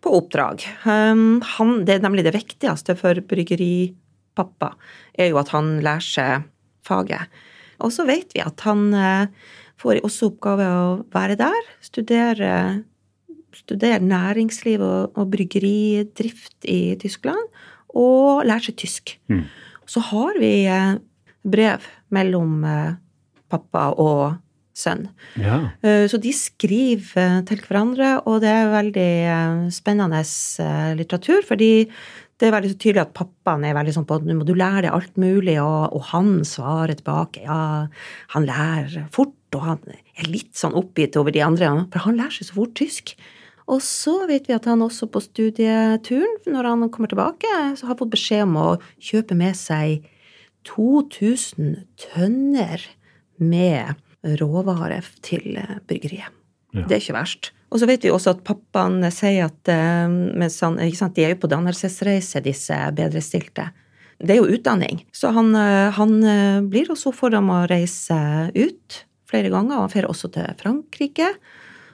på 0.00 0.12
oppdrag. 0.16 0.64
Um, 0.84 1.40
han, 1.56 1.80
det 1.88 1.98
er 1.98 2.04
nemlig 2.04 2.24
det 2.26 2.34
viktigste 2.36 2.96
for 2.98 3.20
bryggeripappa, 3.30 4.74
er 5.18 5.32
jo 5.32 5.40
at 5.40 5.52
han 5.54 5.78
lærer 5.84 6.06
seg 6.06 6.46
faget. 6.86 7.40
Og 7.80 7.92
så 7.94 8.04
vet 8.08 8.32
vi 8.36 8.42
at 8.44 8.60
han 8.66 8.90
eh, 8.96 9.32
får 9.80 10.02
også 10.04 10.30
oppgave 10.32 10.66
å 10.68 10.86
være 11.12 11.38
der, 11.40 11.68
studere, 11.84 12.52
studere 13.56 14.02
næringsliv 14.04 14.82
og, 14.84 15.16
og 15.16 15.30
bryggeridrift 15.32 16.68
i 16.68 16.96
Tyskland, 17.00 17.40
og 17.96 18.44
lære 18.46 18.68
seg 18.68 18.76
tysk. 18.84 19.14
Så 19.90 20.04
har 20.10 20.36
vi 20.38 20.52
eh, 20.70 20.98
brev 21.42 21.88
mellom 22.14 22.60
eh, 22.68 22.92
pappa 23.50 23.90
og 23.96 24.36
sønn. 24.80 25.06
Ja. 25.40 25.60
Eh, 25.84 26.06
Så 26.10 26.20
de 26.22 26.32
skriver 26.36 27.20
eh, 27.20 27.38
til 27.48 27.62
hverandre, 27.66 28.16
og 28.26 28.40
det 28.44 28.50
er 28.50 28.72
veldig 28.72 29.10
eh, 29.34 29.62
spennende 29.74 30.22
litteratur, 30.98 31.44
fordi 31.46 31.72
det 32.40 32.48
er 32.48 32.54
veldig 32.54 32.70
så 32.72 32.78
tydelig 32.80 33.02
at 33.02 33.16
pappaen 33.16 33.66
er 33.68 33.76
veldig 33.76 33.92
sånn 33.92 34.06
på 34.08 34.16
at 34.16 34.24
nå 34.24 34.38
må 34.38 34.46
du 34.48 34.54
lære 34.56 34.86
deg 34.86 34.94
alt 34.96 35.18
mulig, 35.20 35.58
og, 35.60 35.92
og 35.92 36.06
han 36.14 36.38
svarer 36.48 36.96
tilbake. 36.96 37.42
Ja, 37.44 37.88
han 38.32 38.48
lærer 38.48 39.10
fort, 39.12 39.36
og 39.52 39.66
han 39.66 39.82
er 39.92 40.30
litt 40.30 40.54
sånn 40.56 40.78
oppgitt 40.78 41.18
over 41.20 41.34
de 41.36 41.44
andre, 41.44 41.74
for 41.92 42.06
han 42.06 42.16
lærer 42.16 42.38
seg 42.38 42.48
så 42.48 42.56
fort 42.62 42.72
tysk. 42.80 43.12
Og 43.70 43.82
så 43.84 44.14
vet 44.26 44.48
vi 44.48 44.56
at 44.56 44.64
han 44.66 44.80
også 44.82 45.10
på 45.12 45.20
studieturen, 45.22 46.40
når 46.48 46.70
han 46.72 46.88
kommer 46.90 47.12
tilbake, 47.12 47.50
så 47.78 47.90
har 47.90 47.98
fått 48.00 48.14
beskjed 48.16 48.48
om 48.48 48.56
å 48.58 48.68
kjøpe 48.98 49.36
med 49.38 49.58
seg 49.58 50.08
2000 50.66 51.76
tønner 52.00 52.82
med 53.40 54.00
råvarer 54.24 55.06
til 55.24 55.56
eh, 55.56 55.78
bryggeriet. 55.86 56.36
Ja. 56.74 56.84
Det 56.86 56.96
er 56.96 57.02
ikke 57.02 57.18
verst. 57.18 57.50
Og 57.70 57.78
så 57.78 57.86
vet 57.86 58.02
vi 58.02 58.10
også 58.10 58.34
at 58.34 58.42
pappaen 58.46 59.02
sier 59.14 59.46
at 59.46 59.70
eh, 59.70 60.06
han, 60.06 60.80
ikke 60.82 60.98
sant, 60.98 61.16
de 61.16 61.26
er 61.26 61.34
jo 61.34 61.42
på 61.44 61.50
dannelsesreise, 61.50 62.42
disse 62.44 62.76
bedrestilte. 62.96 63.70
Det 64.20 64.34
er 64.34 64.42
jo 64.42 64.50
utdanning. 64.52 65.04
Så 65.16 65.32
han, 65.34 65.54
eh, 65.56 65.88
han 65.96 66.18
eh, 66.26 66.60
blir 66.66 66.90
også 66.92 67.14
for 67.16 67.32
dem 67.32 67.50
å 67.52 67.64
reise 67.70 68.18
ut 68.56 69.02
flere 69.30 69.52
ganger, 69.52 69.78
og 69.78 69.86
han 69.86 69.94
drar 69.94 70.10
også 70.10 70.32
til 70.34 70.50
Frankrike. 70.60 71.30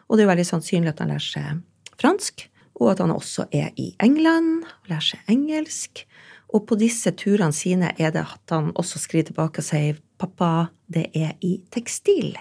Og 0.09 0.17
det 0.17 0.25
er 0.25 0.29
jo 0.29 0.33
veldig 0.33 0.49
sannsynlig 0.49 0.95
at 0.95 1.03
han 1.05 1.13
lærer 1.13 1.27
seg 1.27 1.97
fransk, 2.01 2.49
og 2.81 2.95
at 2.95 3.03
han 3.05 3.13
også 3.13 3.47
er 3.55 3.71
i 3.81 3.91
England 4.05 4.65
og 4.65 4.91
lærer 4.93 5.11
seg 5.13 5.33
engelsk. 5.33 6.06
Og 6.55 6.67
på 6.69 6.79
disse 6.79 7.11
turene 7.19 7.55
sine 7.55 7.91
er 7.99 8.13
det 8.15 8.23
at 8.23 8.55
han 8.55 8.71
også 8.79 9.01
skriver 9.03 9.31
tilbake 9.31 9.63
og 9.63 9.67
sier 9.67 9.99
pappa, 10.21 10.69
det 10.87 11.09
er 11.19 11.35
i 11.45 11.57
tekstil 11.75 12.37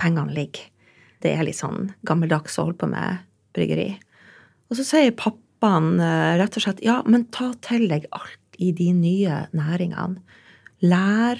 pengene 0.00 0.34
ligger. 0.34 0.68
Det 1.22 1.34
er 1.34 1.46
litt 1.46 1.58
sånn 1.58 1.92
gammeldags 2.06 2.58
å 2.58 2.66
holde 2.66 2.80
på 2.80 2.88
med 2.90 3.22
bryggeri. 3.54 3.90
Og 4.70 4.78
så 4.78 4.86
sier 4.86 5.14
pappaen 5.18 6.00
eh, 6.02 6.38
rett 6.40 6.56
og 6.58 6.64
slett 6.64 6.82
ja, 6.82 7.00
men 7.06 7.28
ta 7.34 7.52
til 7.62 7.86
deg 7.90 8.08
alt 8.14 8.58
i 8.62 8.72
de 8.74 8.88
nye 8.96 9.44
næringene. 9.54 10.22
Lær, 10.82 11.38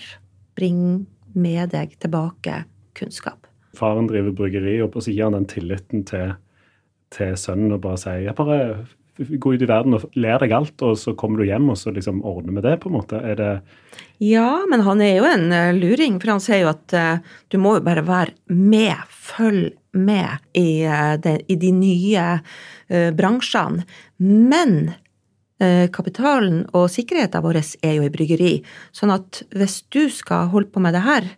bring 0.55 1.07
med 1.35 1.73
deg 1.73 1.97
tilbake 2.03 2.63
kunnskap. 2.99 3.49
Faren 3.75 4.07
driver 4.11 4.35
bryggeri, 4.37 4.77
og 4.85 4.95
så 5.01 5.11
gir 5.11 5.27
han 5.27 5.39
den 5.39 5.49
tilliten 5.51 6.07
til 6.07 6.37
til 7.13 7.37
sønnen 7.37 7.75
og 7.75 7.83
bare 7.85 8.01
sier 8.01 8.27
ja, 8.27 8.35
bare 8.37 8.59
gå 9.17 9.55
ut 9.55 9.63
i 9.63 9.69
verden 9.69 9.97
og 9.97 10.07
lær 10.17 10.41
deg 10.43 10.55
alt, 10.57 10.83
og 10.85 10.97
så 10.99 11.15
kommer 11.19 11.43
du 11.43 11.49
hjem 11.49 11.69
og 11.73 11.79
så 11.79 11.93
liksom 11.93 12.23
ordner 12.25 12.57
med 12.57 12.65
det, 12.67 12.79
på 12.83 12.89
en 12.89 12.97
måte? 12.97 13.21
Er 13.21 13.37
det 13.39 13.51
Ja, 14.23 14.65
men 14.71 14.85
han 14.87 15.03
er 15.05 15.17
jo 15.19 15.29
en 15.29 15.53
eh, 15.53 15.75
luring, 15.77 16.19
for 16.21 16.35
han 16.35 16.43
sier 16.43 16.65
jo 16.65 16.73
at 16.73 16.97
uh, 16.97 17.37
du 17.53 17.59
må 17.61 17.77
jo 17.77 17.85
bare 17.85 18.05
være 18.07 18.37
med, 18.49 18.97
følg 19.11 19.73
med 19.93 20.41
i, 20.57 20.85
uh, 20.89 21.19
de, 21.21 21.37
i 21.53 21.59
de 21.61 21.73
nye 21.77 22.27
uh, 22.41 23.11
bransjene. 23.17 23.87
Men 24.19 24.95
kapitalen 25.95 26.65
og 26.75 26.89
sikkerheten 26.91 27.39
vår 27.45 27.61
er 27.63 27.93
jo 27.95 28.03
i 28.03 28.11
bryggeri, 28.11 28.65
sånn 28.91 29.13
at 29.15 29.45
hvis 29.55 29.77
du 29.95 30.09
skal 30.11 30.49
holde 30.51 30.73
på 30.75 30.83
med 30.83 30.97
det 30.97 31.03
her, 31.05 31.29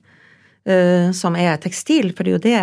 som 1.12 1.36
er 1.36 1.58
tekstil, 1.60 2.08
for 2.16 2.24
det 2.24 2.30
er 2.30 2.38
jo 2.38 2.44
det 2.46 2.62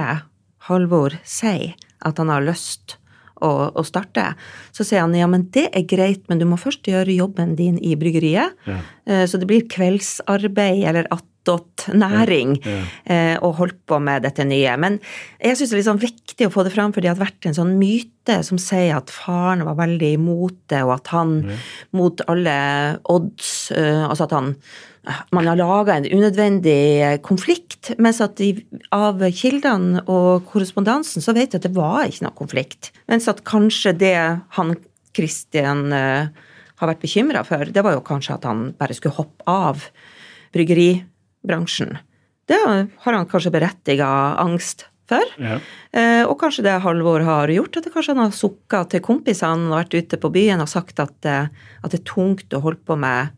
Halvor 0.66 1.20
sier 1.22 1.76
at 2.02 2.18
han 2.18 2.34
har 2.34 2.42
lyst 2.48 2.96
å, 3.42 3.52
å 3.76 3.84
starte, 3.88 4.32
så 4.72 4.86
sier 4.88 5.02
han 5.04 5.14
ja, 5.18 5.28
men 5.28 5.48
det 5.54 5.68
er 5.76 5.88
greit, 5.90 6.24
men 6.30 6.40
du 6.42 6.46
må 6.50 6.58
først 6.62 6.88
gjøre 6.88 7.14
jobben 7.18 7.56
din 7.60 7.78
i 7.82 7.96
bryggeriet. 8.00 8.56
Ja. 8.68 8.80
Eh, 9.06 9.26
Så 9.28 9.38
det 9.42 9.48
blir 9.50 9.68
kveldsarbeid 9.70 10.84
eller 10.90 11.08
attåt 11.12 11.88
næring 11.98 12.56
Ja, 12.62 12.72
ja. 12.78 12.84
eh, 13.06 13.38
å 13.42 13.50
holde 13.58 13.78
på 13.90 13.98
med 14.04 14.22
dette 14.28 14.46
nye. 14.46 14.76
Men 14.78 15.00
jeg 15.42 15.58
syns 15.58 15.72
det 15.72 15.76
er 15.76 15.82
litt 15.82 15.90
sånn 15.90 16.04
viktig 16.04 16.48
å 16.48 16.54
få 16.54 16.64
det 16.68 16.74
fram, 16.76 16.94
fordi 16.94 17.08
det 17.10 17.16
har 17.16 17.24
vært 17.26 17.50
en 17.50 17.58
sånn 17.58 17.74
myte 17.82 18.44
som 18.46 18.60
sier 18.62 18.94
at 19.00 19.10
faren 19.10 19.64
var 19.66 19.80
veldig 19.80 20.12
imot 20.20 20.60
det, 20.70 20.84
og 20.86 20.94
at 21.00 21.08
han 21.16 21.34
mot 21.98 22.22
alle 22.30 23.00
odds 23.10 23.72
eh, 23.74 24.04
Altså 24.06 24.28
at 24.30 24.36
han 24.38 24.56
man 25.34 25.48
har 25.50 25.58
laga 25.58 25.96
en 25.98 26.06
unødvendig 26.06 27.22
konflikt, 27.26 27.94
mens 27.98 28.20
at 28.22 28.36
de, 28.38 28.54
av 28.94 29.24
kildene 29.34 30.04
og 30.06 30.46
korrespondansen 30.52 31.24
så 31.26 31.34
vet 31.34 31.56
jeg 31.56 31.62
at 31.62 31.66
det 31.66 31.74
var 31.78 32.06
ikke 32.06 32.28
noe 32.28 32.38
konflikt. 32.38 32.92
Mens 33.10 33.26
at 33.32 33.42
kanskje 33.48 33.96
det 33.98 34.18
han 34.58 34.76
Christian 35.18 35.90
eh, 35.96 36.30
har 36.82 36.92
vært 36.92 37.02
bekymra 37.02 37.42
for, 37.48 37.66
det 37.66 37.84
var 37.86 37.98
jo 37.98 38.06
kanskje 38.06 38.38
at 38.38 38.46
han 38.48 38.70
bare 38.78 38.96
skulle 38.98 39.18
hoppe 39.18 39.46
av 39.50 39.88
bryggeribransjen. 40.54 41.98
Det 42.50 42.60
har 42.62 43.16
han 43.16 43.30
kanskje 43.30 43.54
berettiga 43.54 44.08
angst 44.42 44.86
for. 45.10 45.34
Ja. 45.42 45.58
Eh, 45.98 46.24
og 46.28 46.38
kanskje 46.42 46.66
det 46.68 46.78
Halvor 46.86 47.24
har 47.26 47.52
gjort, 47.52 47.78
at 47.78 47.88
det 47.88 47.94
kanskje 47.94 48.16
han 48.16 48.26
har 48.26 48.36
sukka 48.36 48.84
til 48.92 49.04
kompisene 49.06 49.72
og 49.72 49.80
vært 49.80 49.98
ute 49.98 50.20
på 50.22 50.32
byen 50.34 50.64
og 50.64 50.70
sagt 50.72 51.02
at, 51.04 51.18
eh, 51.26 51.50
at 51.82 51.92
det 51.92 52.02
er 52.02 52.10
tungt 52.14 52.54
å 52.54 52.62
holde 52.64 52.84
på 52.86 52.98
med 53.00 53.34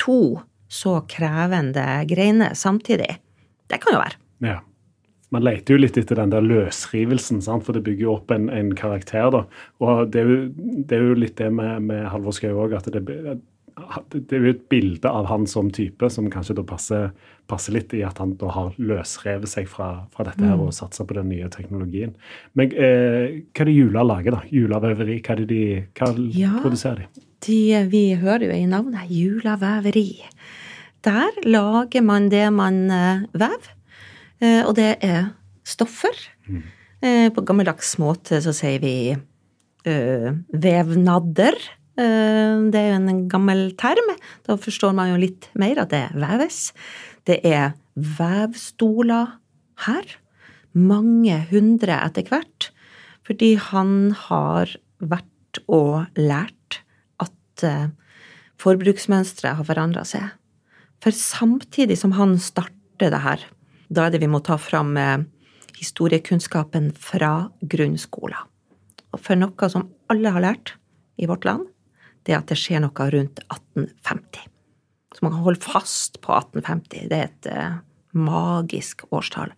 to 0.00 0.40
så 0.72 0.98
krevende 1.12 1.84
greiene 2.10 2.52
samtidig. 2.56 3.18
Det 3.68 3.80
kan 3.82 3.94
jo 3.96 4.00
være. 4.02 4.18
Ja. 4.48 4.58
Man 5.32 5.44
leter 5.46 5.76
jo 5.76 5.80
litt 5.80 5.96
etter 5.96 6.18
den 6.20 6.32
der 6.32 6.44
løsrivelsen, 6.44 7.38
sant? 7.44 7.64
for 7.64 7.72
det 7.76 7.84
bygger 7.86 8.04
jo 8.04 8.16
opp 8.18 8.32
en, 8.34 8.50
en 8.52 8.74
karakter. 8.76 9.30
da. 9.32 9.44
Og 9.80 10.10
det 10.12 10.20
er 10.20 10.28
jo, 10.28 10.40
det 10.88 10.98
er 10.98 11.06
jo 11.08 11.14
litt 11.16 11.38
det 11.40 11.48
med, 11.56 11.86
med 11.88 12.04
Halvor 12.12 12.36
Schou 12.36 12.58
òg, 12.66 12.74
at 12.76 12.90
det, 12.92 13.00
det 13.08 14.36
er 14.36 14.44
jo 14.44 14.52
et 14.52 14.66
bilde 14.68 15.08
av 15.08 15.24
han 15.30 15.46
som 15.48 15.70
type 15.72 16.10
som 16.12 16.28
kanskje 16.32 16.58
da 16.58 16.64
passer, 16.68 17.08
passer 17.48 17.72
litt 17.78 17.94
i 17.96 18.02
at 18.04 18.20
han 18.20 18.34
da 18.40 18.52
har 18.52 18.76
løsrevet 18.76 19.48
seg 19.48 19.70
fra, 19.72 20.04
fra 20.12 20.28
dette 20.28 20.44
her 20.44 20.60
og 20.60 20.74
satsa 20.76 21.06
på 21.08 21.16
den 21.16 21.32
nye 21.32 21.48
teknologien. 21.52 22.12
Men 22.52 22.72
eh, 22.76 23.40
hva 23.56 23.64
er 23.64 23.70
det 23.72 23.78
Jula 23.78 24.04
lager, 24.04 24.36
da? 24.36 24.42
Julaveveri, 24.52 25.16
hva 25.24 25.32
er 25.38 25.44
det 25.46 25.48
de 25.54 25.62
hva 25.96 26.12
Ja. 26.36 26.58
produserer 26.60 27.06
de? 27.06 27.24
De, 27.42 27.58
vi 27.90 28.02
hører 28.20 28.46
jo 28.48 28.54
i 28.54 28.66
navnet 28.70 29.10
Julaveveri. 29.10 30.22
Der 31.02 31.34
lager 31.42 32.04
man 32.06 32.28
det 32.30 32.44
man 32.54 32.84
eh, 32.94 33.24
vever, 33.34 33.72
eh, 34.40 34.60
og 34.62 34.76
det 34.78 34.92
er 35.02 35.32
stoffer. 35.66 36.14
Mm. 36.46 36.62
På 37.34 37.42
gammeldags 37.42 37.96
måte 37.98 38.38
så 38.44 38.52
sier 38.54 38.78
vi 38.78 39.10
eh, 39.10 40.28
vevnadder. 40.54 41.56
Eh, 41.98 42.60
Det 42.70 42.78
er 42.78 42.92
jo 42.92 43.00
en 43.00 43.24
gammel 43.28 43.72
term. 43.74 44.12
Da 44.46 44.54
forstår 44.54 44.94
man 44.94 45.10
jo 45.10 45.18
litt 45.18 45.48
mer 45.58 45.82
at 45.82 45.90
det 45.90 46.04
veves. 46.14 46.70
Det 47.26 47.40
er 47.42 47.72
vevstoler 47.98 49.34
her. 49.88 50.14
Mange 50.78 51.40
hundre 51.50 51.98
etter 52.06 52.30
hvert. 52.30 52.70
Fordi 53.26 53.56
han 53.58 54.14
har 54.28 54.70
vært 55.02 55.58
og 55.66 56.06
lært 56.14 56.78
at 57.62 57.68
eh, 57.68 57.90
forbruksmønsteret 58.62 59.58
har 59.58 59.66
forandra 59.66 60.04
seg. 60.06 60.30
For 61.02 61.14
samtidig 61.14 61.98
som 61.98 62.14
han 62.18 62.36
starter 62.38 63.10
det 63.10 63.22
her, 63.24 63.42
da 63.90 64.06
er 64.06 64.14
det 64.14 64.22
vi 64.22 64.30
må 64.30 64.42
ta 64.44 64.58
fram 64.60 64.96
eh, 64.96 65.24
historiekunnskapen 65.78 66.92
fra 66.94 67.50
grunnskolen. 67.62 68.50
Og 69.12 69.20
for 69.20 69.36
noe 69.36 69.68
som 69.68 69.90
alle 70.12 70.30
har 70.32 70.44
lært 70.44 70.74
i 71.20 71.28
vårt 71.28 71.44
land, 71.44 71.66
det 72.24 72.32
er 72.32 72.40
at 72.40 72.48
det 72.48 72.56
skjer 72.60 72.80
noe 72.84 73.08
rundt 73.12 73.42
1850. 73.50 74.46
Så 75.12 75.24
man 75.24 75.34
kan 75.34 75.44
holde 75.44 75.60
fast 75.60 76.20
på 76.22 76.32
1850. 76.32 77.10
Det 77.10 77.18
er 77.18 77.28
et 77.28 77.50
eh, 77.50 77.80
magisk 78.16 79.04
årstall. 79.10 79.52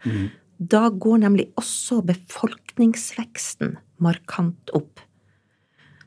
Da 0.59 0.88
går 0.88 1.23
nemlig 1.27 1.51
også 1.61 2.01
befolkningsveksten 2.07 3.77
markant 4.03 4.73
opp. 4.75 5.03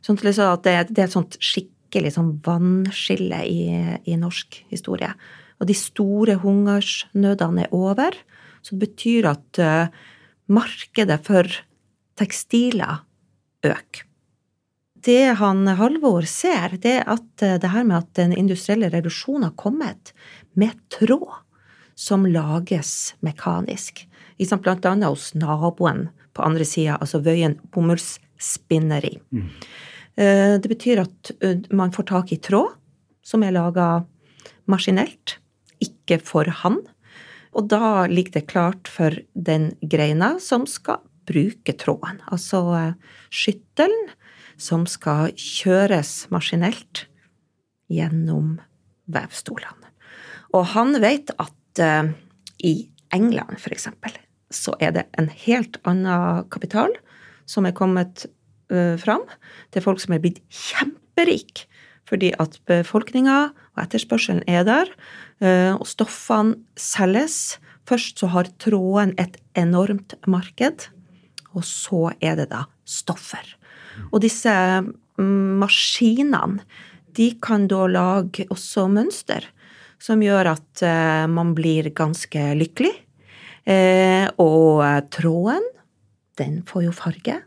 Sånn 0.04 0.20
at 0.20 0.64
det, 0.64 0.74
er 0.74 1.04
et 1.04 1.14
sånt 1.14 1.36
skikkelig 1.88 2.18
sånn 2.18 2.34
vannskille 2.44 3.40
i, 3.48 3.62
i 4.04 4.18
norsk 4.20 4.60
historie. 4.72 5.14
Og 5.60 5.70
de 5.70 5.76
store 5.78 6.38
hungersnødene 6.44 7.66
er 7.66 7.74
over. 7.74 8.16
Så 8.62 8.76
det 8.76 8.90
betyr 8.90 9.30
at 9.32 9.60
eh, 9.60 9.88
markedet 10.52 11.22
for 11.24 11.48
tekstiler 12.20 13.06
øker. 13.66 14.04
Det 15.08 15.38
han 15.40 15.68
Halvor 15.80 16.26
ser, 16.28 16.76
det 16.84 17.00
er 17.00 17.08
at 17.08 17.42
eh, 17.46 17.58
det 17.62 17.72
her 17.72 17.88
med 17.88 18.02
at 18.02 18.14
den 18.20 18.36
industrielle 18.36 18.92
revolusjonen 18.92 19.48
har 19.48 19.56
kommet 19.56 20.14
med 20.54 20.76
tråd 20.92 21.40
som 21.96 22.28
lages 22.28 23.16
mekanisk. 23.26 24.04
Sant, 24.44 24.62
Blant 24.62 24.86
annet 24.86 25.10
hos 25.10 25.32
naboen 25.34 26.10
på 26.36 26.44
andre 26.46 26.66
sida, 26.68 27.00
altså 27.02 27.24
Vøyen 27.24 27.56
bomullsspinneri. 27.74 29.16
Eh, 29.34 29.96
Det 30.18 30.70
betyr 30.72 31.04
at 31.04 31.32
eh, 31.46 31.60
man 31.70 31.92
får 31.94 32.08
tak 32.10 32.32
i 32.34 32.40
tråd 32.42 32.74
som 33.26 33.44
er 33.46 33.54
laga 33.54 34.06
maskinelt, 34.66 35.38
ikke 35.84 36.18
for 36.24 36.50
han. 36.64 36.80
Og 37.58 37.68
da 37.72 38.06
ligger 38.10 38.40
det 38.40 38.48
klart 38.52 38.90
for 38.92 39.14
den 39.34 39.72
greina 39.82 40.36
som 40.44 40.66
skal 40.70 41.04
bruke 41.28 41.76
tråden. 41.80 42.22
Altså 42.32 42.62
eh, 42.78 42.94
skyttelen 43.30 44.14
som 44.58 44.88
skal 44.90 45.34
kjøres 45.38 46.28
maskinelt 46.34 47.06
gjennom 47.92 48.58
vevstolene. 49.12 49.92
Og 50.56 50.72
han 50.74 50.96
vet 51.04 51.34
at 51.38 51.84
eh, 51.84 52.14
i 52.64 52.76
England, 53.16 53.60
for 53.62 53.76
eksempel, 53.76 54.16
så 54.52 54.74
er 54.80 54.94
det 54.96 55.08
en 55.20 55.30
helt 55.46 55.80
annen 55.88 56.48
kapital 56.52 56.94
som 57.48 57.68
er 57.68 57.76
kommet 57.76 58.26
eh, 58.26 58.32
fram. 59.00 59.22
Det 59.72 59.80
er 59.80 59.86
folk 59.86 60.02
som 60.04 60.16
er 60.16 60.20
blitt 60.24 60.42
kjemperike 60.52 61.68
fordi 62.08 62.32
at 62.40 62.58
befolkninga 62.70 63.38
og 63.52 63.82
etterspørselen 63.84 64.44
er 64.48 64.66
der, 64.68 64.92
eh, 65.44 65.74
og 65.76 65.88
stoffene 65.90 66.58
selges. 66.80 67.58
Først 67.88 68.20
så 68.22 68.32
har 68.32 68.50
tråden 68.60 69.14
et 69.20 69.38
enormt 69.56 70.16
marked, 70.28 70.88
og 71.56 71.64
så 71.68 72.12
er 72.22 72.38
det 72.40 72.50
da 72.52 72.66
stoffer. 72.88 73.44
Og 74.12 74.22
disse 74.24 74.52
mm, 74.52 75.60
maskinene, 75.62 76.64
de 77.18 77.32
kan 77.42 77.66
da 77.68 77.88
lage 77.90 78.46
også 78.54 78.86
mønster 78.94 79.48
som 80.00 80.22
gjør 80.22 80.52
at 80.52 80.84
eh, 80.86 81.26
man 81.32 81.56
blir 81.58 81.90
ganske 81.98 82.52
lykkelig. 82.60 82.94
Eh, 83.68 84.28
og 84.38 84.84
eh, 84.86 85.00
tråden, 85.12 85.66
den 86.38 86.62
får 86.68 86.86
jo 86.86 86.94
farge. 86.94 87.40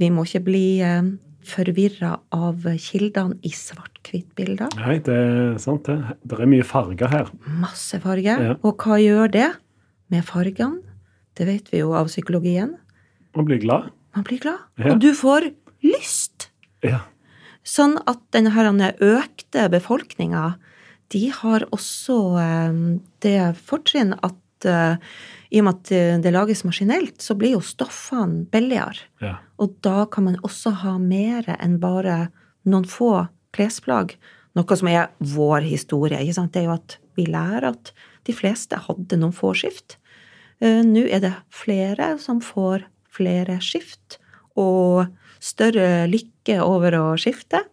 Vi 0.00 0.08
må 0.12 0.24
ikke 0.24 0.44
bli 0.46 0.66
eh, 0.84 1.10
forvirra 1.44 2.14
av 2.32 2.64
kildene 2.80 3.36
i 3.44 3.52
svart-hvitt-bilder. 3.52 4.72
Nei, 4.80 4.98
det 5.04 5.16
er 5.16 5.58
sant, 5.60 5.88
det. 5.88 6.16
Det 6.24 6.38
er 6.38 6.50
mye 6.50 6.66
farger 6.66 7.12
her. 7.12 7.32
Masse 7.60 8.00
farger. 8.02 8.44
Ja. 8.50 8.54
Og 8.64 8.80
hva 8.80 9.00
gjør 9.00 9.32
det 9.34 9.48
med 10.12 10.24
fargene? 10.28 10.80
Det 11.36 11.46
vet 11.48 11.68
vi 11.72 11.82
jo 11.82 11.94
av 11.96 12.10
psykologien. 12.10 12.74
Man 13.36 13.46
blir 13.48 13.60
glad. 13.62 13.90
Man 14.16 14.26
blir 14.26 14.40
glad. 14.42 14.64
Ja. 14.80 14.94
Og 14.94 15.02
du 15.04 15.12
får 15.16 15.50
lyst. 15.86 16.50
Ja. 16.84 17.04
Sånn 17.66 17.98
at 18.08 18.22
denne 18.34 18.92
økte 19.04 19.68
befolkninga, 19.72 20.54
de 21.12 21.22
har 21.34 21.66
også 21.74 22.18
eh, 22.40 22.80
det 23.24 23.38
fortrinn 23.68 24.16
at 24.20 24.68
eh, 24.68 24.96
i 25.52 25.58
og 25.58 25.64
med 25.64 25.74
at 25.74 25.84
det- 25.84 26.22
det 26.22 26.32
lages 26.32 26.62
maskinelt, 26.64 27.18
så 27.18 27.34
blir 27.34 27.52
jo 27.52 27.60
stoffene 27.60 28.46
billigere. 28.46 29.00
ja. 29.20 29.36
Og 29.58 29.80
da 29.82 30.06
kan 30.06 30.24
man 30.24 30.36
også 30.36 30.72
ha 30.72 30.98
mer 30.98 31.42
enn 31.58 31.78
bare 31.78 32.30
noen 32.64 32.84
få 32.84 33.28
klesplagg. 33.52 34.14
Noe 34.56 34.76
som 34.76 34.88
er 34.88 35.08
vår 35.20 35.62
historie. 35.62 36.18
Ikke 36.18 36.34
sant? 36.34 36.52
Det 36.52 36.62
er 36.62 36.66
jo 36.66 36.72
at 36.72 36.96
vi 37.16 37.24
lærer 37.26 37.64
at 37.68 37.92
de 38.24 38.32
fleste 38.32 38.76
hadde 38.76 39.16
noen 39.18 39.32
få 39.32 39.54
skift. 39.54 39.96
Eh, 40.60 40.82
Nå 40.82 41.08
er 41.10 41.20
det 41.20 41.34
flere 41.50 42.18
som 42.18 42.40
får 42.40 42.84
flere 43.10 43.60
skift, 43.60 44.18
og 44.56 45.08
større 45.40 46.06
lykke 46.06 46.60
over 46.62 46.92
å 46.92 47.16
skifte. 47.16 47.64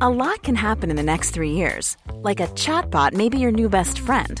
A 0.00 0.08
lot 0.10 0.42
can 0.42 0.56
happen 0.56 0.90
in 0.90 0.96
the 0.96 1.02
next 1.02 1.30
three 1.30 1.52
years. 1.52 1.96
Like 2.22 2.40
a 2.40 2.48
chatbot 2.48 3.14
may 3.14 3.28
be 3.28 3.38
your 3.38 3.52
new 3.52 3.68
best 3.68 3.98
friend. 3.98 4.40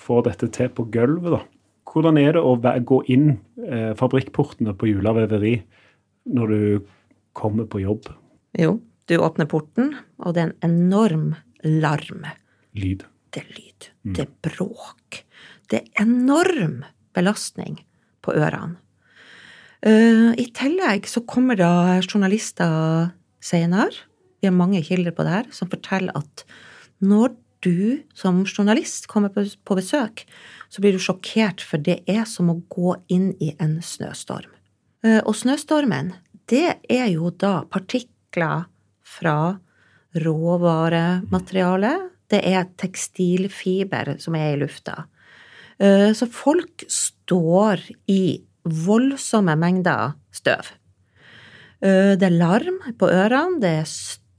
får 0.00 0.26
dette 0.28 0.48
til 0.56 0.70
på 0.74 0.86
gulvet. 0.92 1.36
da. 1.36 1.40
Hvordan 1.90 2.18
er 2.20 2.36
det 2.36 2.42
å 2.44 2.56
gå 2.86 3.00
inn 3.10 3.32
eh, 3.66 3.92
fabrikkportene 3.98 4.74
på 4.78 4.90
Jula 4.92 5.14
veveri 5.16 5.56
når 6.30 6.52
du 6.54 6.90
kommer 7.36 7.66
på 7.70 7.82
jobb? 7.82 8.10
Jo, 8.58 8.78
du 9.10 9.16
åpner 9.18 9.48
porten, 9.50 9.94
og 10.22 10.36
det 10.36 10.42
er 10.42 10.52
en 10.52 10.70
enorm 10.70 11.26
larm. 11.64 12.26
Lyd. 12.78 13.04
Det 13.30 13.42
er 13.42 13.50
lyd. 13.56 13.88
Det 14.02 14.26
er 14.26 14.36
bråk. 14.46 15.22
Det 15.70 15.80
er 15.80 16.04
enorm 16.04 16.80
belastning 17.16 17.80
på 18.24 18.34
ørene. 18.38 18.78
Uh, 19.80 20.36
I 20.36 20.44
tillegg 20.52 21.06
så 21.08 21.22
kommer 21.24 21.56
da 21.56 22.00
journalister 22.04 23.14
senere, 23.40 23.94
vi 24.40 24.48
har 24.48 24.56
mange 24.56 24.82
kilder 24.84 25.14
på 25.16 25.24
det 25.24 25.32
her, 25.32 25.48
som 25.52 25.70
forteller 25.72 26.16
at 26.16 26.44
når 27.00 27.32
du 27.62 28.02
som 28.14 28.44
journalist 28.46 29.06
kommer 29.06 29.28
på, 29.28 29.44
besøk, 29.76 30.24
så 30.68 30.80
blir 30.80 30.92
du 30.92 30.98
sjokkert, 31.02 31.60
for 31.60 31.78
det 31.78 32.00
er 32.08 32.24
som 32.24 32.50
å 32.52 32.60
gå 32.72 32.94
inn 33.12 33.32
i 33.40 33.54
en 33.60 33.80
snøstorm. 33.82 34.50
Eh, 35.04 35.20
Og 35.24 35.34
snøstormen, 35.34 36.14
det 36.48 36.78
er 36.88 37.08
jo 37.12 37.30
da 37.30 37.64
partikler 37.64 38.66
fra 39.02 39.58
råvaremateriale. 40.14 41.92
Det 42.30 42.40
er 42.46 42.68
tekstilfiber 42.78 44.16
som 44.20 44.34
er 44.38 44.54
i 44.54 44.60
lufta. 44.60 45.04
Eh, 45.78 46.12
Så 46.12 46.26
folk 46.30 46.84
står 46.88 47.80
i 48.08 48.42
voldsomme 48.64 49.56
mengder 49.56 50.14
støv. 50.32 50.72
Eh, 51.82 52.16
Det 52.16 52.22
er 52.22 52.38
larm 52.38 52.78
på 52.98 53.08
ørene, 53.08 53.60
det 53.60 53.70
er 53.80 53.84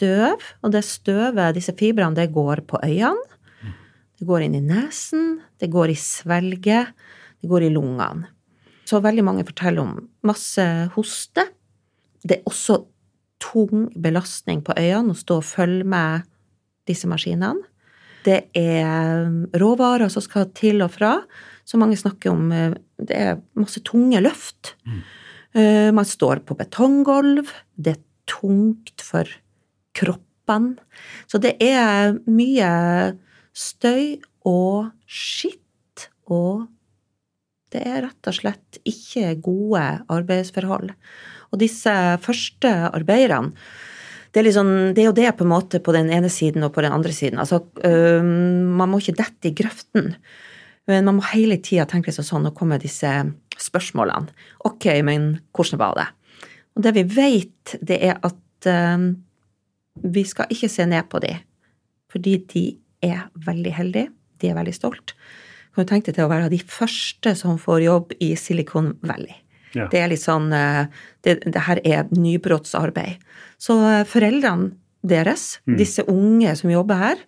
støv, 0.02 0.42
og 0.64 0.72
det 0.74 0.82
støvet, 0.88 1.54
disse 1.56 1.74
fibrene, 1.78 2.16
det 2.18 2.32
går 2.34 2.64
på 2.68 2.80
øynene. 2.82 3.28
Det 4.18 4.28
går 4.30 4.44
inn 4.46 4.56
i 4.56 4.62
nesen, 4.62 5.40
det 5.60 5.72
går 5.74 5.90
i 5.94 5.98
svelget, 5.98 6.92
det 7.42 7.50
går 7.50 7.66
i 7.66 7.72
lungene. 7.74 8.28
Så 8.86 9.00
veldig 9.02 9.24
mange 9.26 9.46
forteller 9.48 9.82
om 9.82 9.96
masse 10.28 10.62
hoste. 10.96 11.48
Det 12.22 12.38
er 12.40 12.50
også 12.50 12.84
tung 13.42 13.88
belastning 13.98 14.62
på 14.62 14.76
øynene 14.78 15.16
å 15.16 15.18
stå 15.18 15.40
og 15.40 15.48
følge 15.48 15.88
med 15.90 16.28
disse 16.90 17.10
maskinene. 17.10 17.64
Det 18.26 18.44
er 18.58 19.26
råvarer 19.58 20.12
som 20.14 20.22
skal 20.22 20.50
til 20.54 20.82
og 20.86 20.92
fra, 20.98 21.22
Så 21.66 21.78
mange 21.78 21.96
snakker 21.96 22.32
om. 22.32 22.52
eh, 22.52 22.74
Det 22.98 23.16
er 23.16 23.42
masse 23.56 23.80
tunge 23.82 24.20
løft. 24.22 24.76
Mm. 24.86 25.94
Man 25.96 26.06
står 26.06 26.40
på 26.46 26.56
betonggulv. 26.58 27.48
Det 27.78 27.94
er 27.96 28.02
tungt 28.28 29.02
for 29.02 29.24
kroppene. 29.98 30.78
Så 31.32 31.40
det 31.42 31.56
er 31.64 32.18
mye 32.28 32.72
støy 33.56 34.20
og 34.48 34.92
skitt, 35.08 36.10
og 36.32 36.68
det 37.72 37.84
er 37.88 38.04
rett 38.08 38.28
og 38.28 38.36
slett 38.36 38.82
ikke 38.88 39.36
gode 39.44 39.84
arbeidsforhold. 40.12 40.92
Og 41.52 41.62
disse 41.62 41.94
første 42.24 42.72
arbeiderne 42.92 43.56
det 44.32 44.40
er, 44.40 44.46
liksom, 44.48 44.70
det 44.96 45.02
er 45.04 45.10
jo 45.10 45.18
det 45.18 45.32
på 45.36 45.44
en 45.44 45.52
måte 45.52 45.82
på 45.84 45.92
den 45.92 46.08
ene 46.16 46.30
siden 46.32 46.64
og 46.64 46.72
på 46.72 46.84
den 46.86 46.94
andre 46.96 47.12
siden. 47.12 47.40
Altså, 47.44 47.66
øh, 47.84 48.24
man 48.24 48.88
må 48.88 49.02
ikke 49.02 49.18
dette 49.18 49.50
i 49.50 49.56
grøften. 49.56 50.14
Men 50.88 51.08
man 51.10 51.18
må 51.18 51.26
hele 51.34 51.58
tida 51.60 51.84
tenke 51.90 52.14
seg 52.16 52.24
sånn 52.24 52.48
og 52.48 52.56
komme 52.56 52.78
med 52.78 52.86
disse 52.86 53.12
spørsmålene. 53.60 54.32
Ok, 54.70 54.88
men 55.04 55.34
hvordan 55.52 55.82
var 55.82 56.00
det? 56.00 56.08
Og 56.80 56.86
det 56.86 56.96
vi 56.96 57.04
vet, 57.12 57.76
det 57.84 58.00
er 58.08 58.22
at 58.24 58.70
øh, 58.72 59.12
vi 60.04 60.24
skal 60.28 60.52
ikke 60.54 60.70
se 60.72 60.86
ned 60.90 61.08
på 61.12 61.22
dem. 61.24 61.40
Fordi 62.12 62.36
de 62.52 62.66
er 63.06 63.30
veldig 63.46 63.74
heldige. 63.78 64.12
De 64.42 64.50
er 64.52 64.58
veldig 64.58 64.74
stolt. 64.76 65.16
Kan 65.72 65.86
du 65.86 65.92
tenke 65.92 66.10
deg 66.10 66.18
til 66.20 66.28
å 66.28 66.32
være 66.32 66.52
de 66.52 66.60
første 66.60 67.34
som 67.40 67.60
får 67.62 67.86
jobb 67.86 68.14
i 68.20 68.34
Silicon 68.40 68.94
Valley. 69.08 69.38
Ja. 69.78 69.88
Det 69.88 70.02
er 70.02 70.10
litt 70.12 70.24
sånn 70.24 70.50
eh, 70.52 70.84
det, 71.24 71.38
det 71.48 71.64
her 71.64 71.80
er 71.88 72.10
nybrottsarbeid. 72.12 73.22
Så 73.62 73.78
eh, 73.88 74.04
foreldrene 74.10 74.74
deres, 75.08 75.56
disse 75.66 76.04
unge 76.12 76.52
som 76.60 76.70
jobber 76.70 77.00
her, 77.00 77.22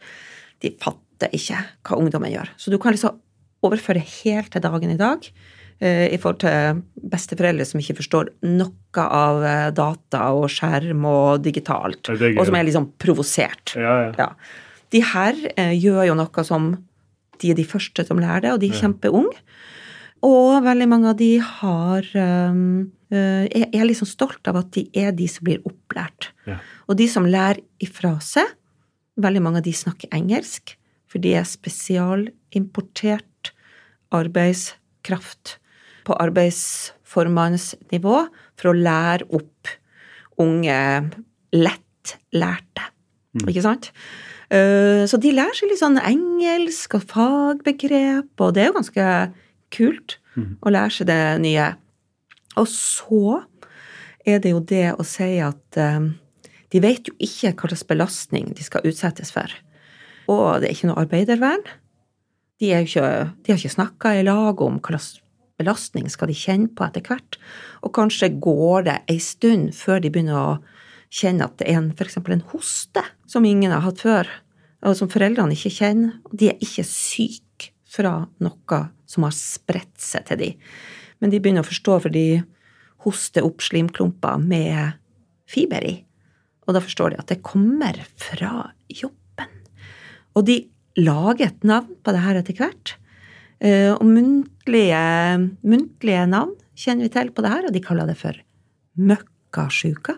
de 0.61 0.69
fatter 0.77 1.31
ikke 1.33 1.57
hva 1.87 1.97
ungdommen 1.97 2.29
gjør. 2.29 2.51
Så 2.59 2.69
du 2.69 2.77
kan 2.81 2.93
liksom 2.93 3.17
overføre 3.65 4.03
helt 4.03 4.51
til 4.53 4.61
dagen 4.61 4.91
i 4.93 4.99
dag 4.99 5.25
i 5.83 6.17
forhold 6.21 6.39
til 6.43 6.83
besteforeldre 7.11 7.65
som 7.67 7.81
ikke 7.81 7.97
forstår 7.99 8.31
noe 8.47 9.03
av 9.03 9.43
eh, 9.47 9.69
data 9.75 10.31
og 10.37 10.47
skjerm 10.51 11.05
og 11.09 11.43
digitalt, 11.45 12.09
Ja, 12.13 12.31
og 12.37 12.47
som 12.47 12.55
er 12.57 12.65
liksom 12.67 12.91
provosert. 13.01 13.75
Ja, 13.75 13.95
ja. 14.07 14.11
Ja. 14.19 14.29
De 14.93 15.01
her 15.13 15.33
eh, 15.57 15.73
gjør 15.75 16.03
jo 16.11 16.15
noe 16.19 16.41
som 16.47 16.63
de 17.41 17.51
er 17.51 17.57
de 17.57 17.65
første 17.67 18.05
som 18.07 18.21
lærer 18.21 18.41
det, 18.45 18.51
og 18.53 18.61
de 18.61 18.69
er 18.71 18.79
kjempeunge. 18.79 19.37
Og 20.23 20.63
veldig 20.63 20.87
mange 20.87 21.09
av 21.11 21.17
de 21.19 21.33
har 21.43 22.05
um, 22.15 22.85
eh, 23.11 23.43
er, 23.49 23.65
er 23.75 23.89
liksom 23.89 24.07
stolt 24.07 24.47
av 24.47 24.61
at 24.61 24.69
de 24.77 24.85
er 24.95 25.11
de 25.17 25.27
som 25.27 25.43
blir 25.43 25.59
opplært. 25.67 26.29
Ja. 26.47 26.61
Og 26.87 26.95
de 27.01 27.09
som 27.11 27.27
lærer 27.27 27.59
ifra 27.83 28.15
seg, 28.23 28.47
veldig 29.19 29.43
mange 29.43 29.59
av 29.59 29.67
de 29.67 29.75
snakker 29.75 30.07
engelsk, 30.15 30.77
for 31.11 31.19
de 31.21 31.35
er 31.35 31.43
spesialimportert 31.45 33.51
arbeidskraft 34.13 35.57
på 36.03 36.15
arbeidsformannsnivå 36.19 38.17
for 38.59 38.71
å 38.71 38.77
lære 38.77 39.27
opp 39.33 39.71
unge 40.41 40.79
lettlærte. 41.53 42.89
Ikke 43.47 43.63
sant? 43.65 43.91
Eh, 44.49 45.05
Så 45.09 45.17
de 45.21 45.31
lærer 45.33 45.53
seg 45.57 45.69
litt 45.71 45.81
sånn 45.81 45.97
engelsk 46.01 46.95
og 46.99 47.03
fagbegrep, 47.09 48.29
og 48.39 48.53
det 48.53 48.63
er 48.63 48.67
jo 48.71 48.77
ganske 48.79 49.07
kult 49.73 50.17
å 50.61 50.69
lære 50.73 50.91
seg 50.91 51.07
det 51.07 51.41
nye. 51.41 51.75
Og 52.57 52.67
så 52.69 53.43
er 54.25 54.39
det 54.39 54.51
jo 54.53 54.59
det 54.59 54.93
å 54.97 55.03
si 55.05 55.39
at 55.41 55.77
eh, 55.77 56.09
de 56.73 56.79
vet 56.81 57.07
jo 57.07 57.13
ikke 57.21 57.53
hva 57.53 57.69
slags 57.69 57.87
belastning 57.89 58.53
de 58.53 58.63
skal 58.65 58.85
utsettes 58.85 59.31
for. 59.33 59.49
Og 60.29 60.61
det 60.61 60.69
er 60.69 60.73
ikke 60.75 60.87
noe 60.89 61.01
arbeidervern. 61.03 61.65
De, 62.61 62.71
er 62.71 62.81
jo 62.81 62.87
ikke, 62.87 63.33
de 63.43 63.51
har 63.51 63.59
ikke 63.59 63.75
snakka 63.77 64.13
i 64.17 64.23
lag 64.23 64.61
om 64.61 64.79
hva 64.79 64.95
slags 64.97 65.19
belastning 65.63 66.11
skal 66.11 66.29
de 66.29 66.37
kjenne 66.37 66.69
på 66.75 66.85
etter 66.85 67.03
hvert, 67.07 67.39
og 67.81 67.95
kanskje 67.95 68.33
går 68.43 68.87
det 68.89 68.99
ei 69.09 69.19
stund 69.23 69.71
før 69.77 70.03
de 70.03 70.11
begynner 70.13 70.37
å 70.37 70.57
kjenne 71.13 71.47
at 71.47 71.57
det 71.61 71.69
er 71.69 71.79
en, 71.79 71.91
eksempel 71.93 72.37
en 72.37 72.47
hoste 72.53 73.03
som 73.29 73.45
ingen 73.45 73.73
har 73.73 73.85
hatt 73.85 74.01
før, 74.03 74.29
og 74.83 74.97
som 74.99 75.11
foreldrene 75.11 75.55
ikke 75.55 75.71
kjenner. 75.77 76.17
De 76.33 76.51
er 76.51 76.63
ikke 76.63 76.85
syke 76.87 77.71
fra 77.93 78.23
noe 78.43 78.79
som 79.09 79.27
har 79.27 79.35
spredt 79.37 80.01
seg 80.01 80.25
til 80.27 80.41
de. 80.41 80.49
Men 81.21 81.31
de 81.31 81.39
begynner 81.39 81.63
å 81.63 81.69
forstå, 81.69 81.99
for 82.03 82.13
de 82.13 82.41
hoster 83.05 83.45
opp 83.45 83.63
slimklumper 83.63 84.41
med 84.41 84.97
fiber 85.49 85.85
i. 85.85 85.95
Og 86.67 86.75
da 86.75 86.81
forstår 86.83 87.13
de 87.13 87.21
at 87.21 87.29
det 87.31 87.43
kommer 87.45 87.99
fra 88.19 88.71
jobben. 88.91 89.51
Og 90.33 90.47
de 90.47 90.57
lager 90.99 91.49
et 91.49 91.65
navn 91.67 91.95
på 92.03 92.13
det 92.15 92.23
her 92.23 92.39
etter 92.39 92.57
hvert. 92.57 92.95
Eh, 93.63 93.93
Og 93.93 94.03
muntlige, 94.03 94.99
muntlige 95.63 96.25
navn 96.27 96.53
kjenner 96.75 97.07
vi 97.07 97.13
til 97.13 97.29
på 97.31 97.41
det 97.45 97.51
her, 97.53 97.65
og 97.69 97.73
de 97.75 97.79
kaller 97.83 98.09
det 98.09 98.17
for 98.19 98.35
møkkasjuka. 98.99 100.17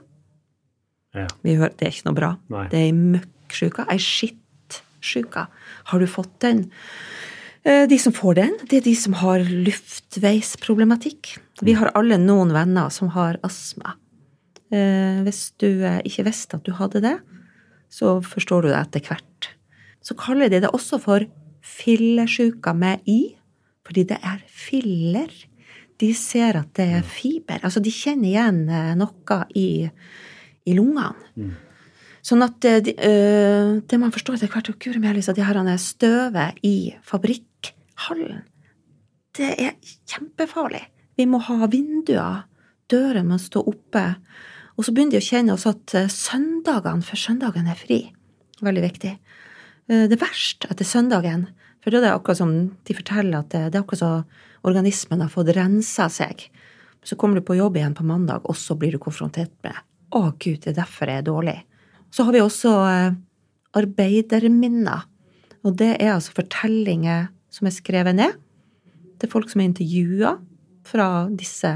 Ja. 1.16 1.28
Vi 1.46 1.56
hører, 1.56 1.76
det 1.78 1.88
er 1.88 1.94
ikke 1.94 2.08
noe 2.10 2.18
bra. 2.18 2.32
Nei. 2.52 2.66
Det 2.72 2.80
er 2.80 2.88
ei 2.90 2.96
møkksjuka, 2.98 3.86
ei 3.92 4.00
skittsjuka. 4.02 5.46
Har 5.92 6.00
du 6.02 6.08
fått 6.10 6.34
den? 6.44 6.66
Eh, 7.64 7.86
De 7.88 7.98
som 8.02 8.14
får 8.14 8.36
den, 8.36 8.58
det 8.70 8.78
er 8.82 8.82
de 8.90 8.96
som 8.96 9.14
har 9.22 9.40
luftveisproblematikk. 9.40 11.38
Vi 11.62 11.74
har 11.78 11.92
alle 11.96 12.18
noen 12.22 12.52
venner 12.54 12.90
som 12.92 13.10
har 13.16 13.38
astma. 13.44 13.96
Eh, 14.72 15.22
Hvis 15.24 15.52
du 15.62 15.68
ikke 16.04 16.26
visste 16.26 16.56
at 16.58 16.64
du 16.66 16.72
hadde 16.74 17.02
det, 17.02 17.20
så 17.90 18.18
forstår 18.22 18.62
du 18.64 18.68
det 18.70 18.80
etter 18.82 19.02
hvert. 19.08 19.50
Så 20.04 20.16
kaller 20.18 20.50
de 20.50 20.60
det 20.62 20.70
også 20.74 21.00
for 21.02 21.26
fillesjuka 21.76 22.74
med 22.78 23.04
i, 23.10 23.36
fordi 23.86 24.06
det 24.10 24.18
er 24.24 24.42
filler. 24.48 25.32
De 26.02 26.10
ser 26.18 26.58
at 26.60 26.74
det 26.76 26.88
er 26.98 27.06
fiber. 27.08 27.62
Altså, 27.64 27.80
de 27.84 27.94
kjenner 27.94 28.32
igjen 28.32 28.64
eh, 28.70 28.96
noe 29.00 29.38
i, 29.56 29.68
i 30.66 30.76
lungene. 30.76 31.54
Sånn 32.26 32.42
at 32.42 32.58
det, 32.66 32.74
de, 32.88 32.96
eh, 32.98 33.76
det 33.86 34.00
man 34.02 34.14
forstår 34.14 34.40
etter 34.40 34.50
hvert, 34.50 34.74
Guri 34.82 35.00
melis, 35.04 35.30
at 35.30 35.38
de 35.38 35.46
har 35.46 35.60
støvet 35.78 36.58
i 36.66 36.96
fabrikkhallen, 37.06 38.44
det 39.36 39.52
er 39.60 39.76
kjempefarlig. 40.08 40.82
Vi 41.20 41.28
må 41.28 41.42
ha 41.44 41.68
vinduer, 41.72 42.46
dører 42.92 43.24
må 43.28 43.38
stå 43.40 43.62
oppe. 43.68 44.04
Og 44.76 44.88
så 44.88 44.94
begynner 44.96 45.18
de 45.18 45.22
å 45.22 45.28
kjenne 45.28 45.54
også 45.56 45.76
at 45.76 45.96
eh, 46.00 46.12
søndagene, 46.12 47.06
for 47.06 47.20
søndagen 47.20 47.70
er 47.72 47.80
fri. 47.80 48.00
Veldig 48.64 48.84
viktig. 48.84 49.14
Eh, 49.88 50.08
Det 50.10 50.18
er 50.18 50.24
verst 50.24 50.68
etter 50.70 50.88
søndagen, 50.88 51.48
for 51.86 51.94
da 51.94 52.00
er 52.00 52.08
det 52.08 52.14
akkurat 52.16 52.40
som 52.40 52.54
de 52.90 52.96
forteller 52.98 53.44
at 53.44 53.52
det, 53.54 53.60
det 53.70 53.78
er 53.78 53.84
akkurat 53.86 54.02
som 54.02 54.24
organismen 54.66 55.22
har 55.22 55.30
fått 55.30 55.52
rensa 55.54 56.08
seg. 56.10 56.48
Så 57.06 57.14
kommer 57.22 57.38
du 57.38 57.46
på 57.46 57.54
jobb 57.60 57.78
igjen 57.78 57.94
på 57.94 58.02
mandag, 58.10 58.42
og 58.50 58.58
så 58.58 58.74
blir 58.74 58.96
du 58.96 58.98
konfrontert 59.04 59.54
med 59.62 59.78
å 60.18 60.24
gud, 60.42 60.64
det 60.64 60.72
er 60.74 60.80
derfor 60.82 61.12
jeg 61.12 61.22
er 61.22 61.28
dårlig. 61.28 61.56
Så 62.10 62.26
har 62.26 62.34
vi 62.34 62.42
også 62.42 62.72
eh, 62.90 63.14
arbeiderminner. 63.78 65.06
Og 65.66 65.76
det 65.78 65.96
er 66.00 66.16
altså 66.16 66.34
fortellinger 66.38 67.28
som 67.54 67.70
er 67.70 67.74
skrevet 67.76 68.18
ned. 68.18 68.36
Det 69.20 69.28
er 69.28 69.32
folk 69.32 69.50
som 69.52 69.62
er 69.62 69.70
intervjua 69.70 70.36
fra 70.86 71.08
disse 71.34 71.72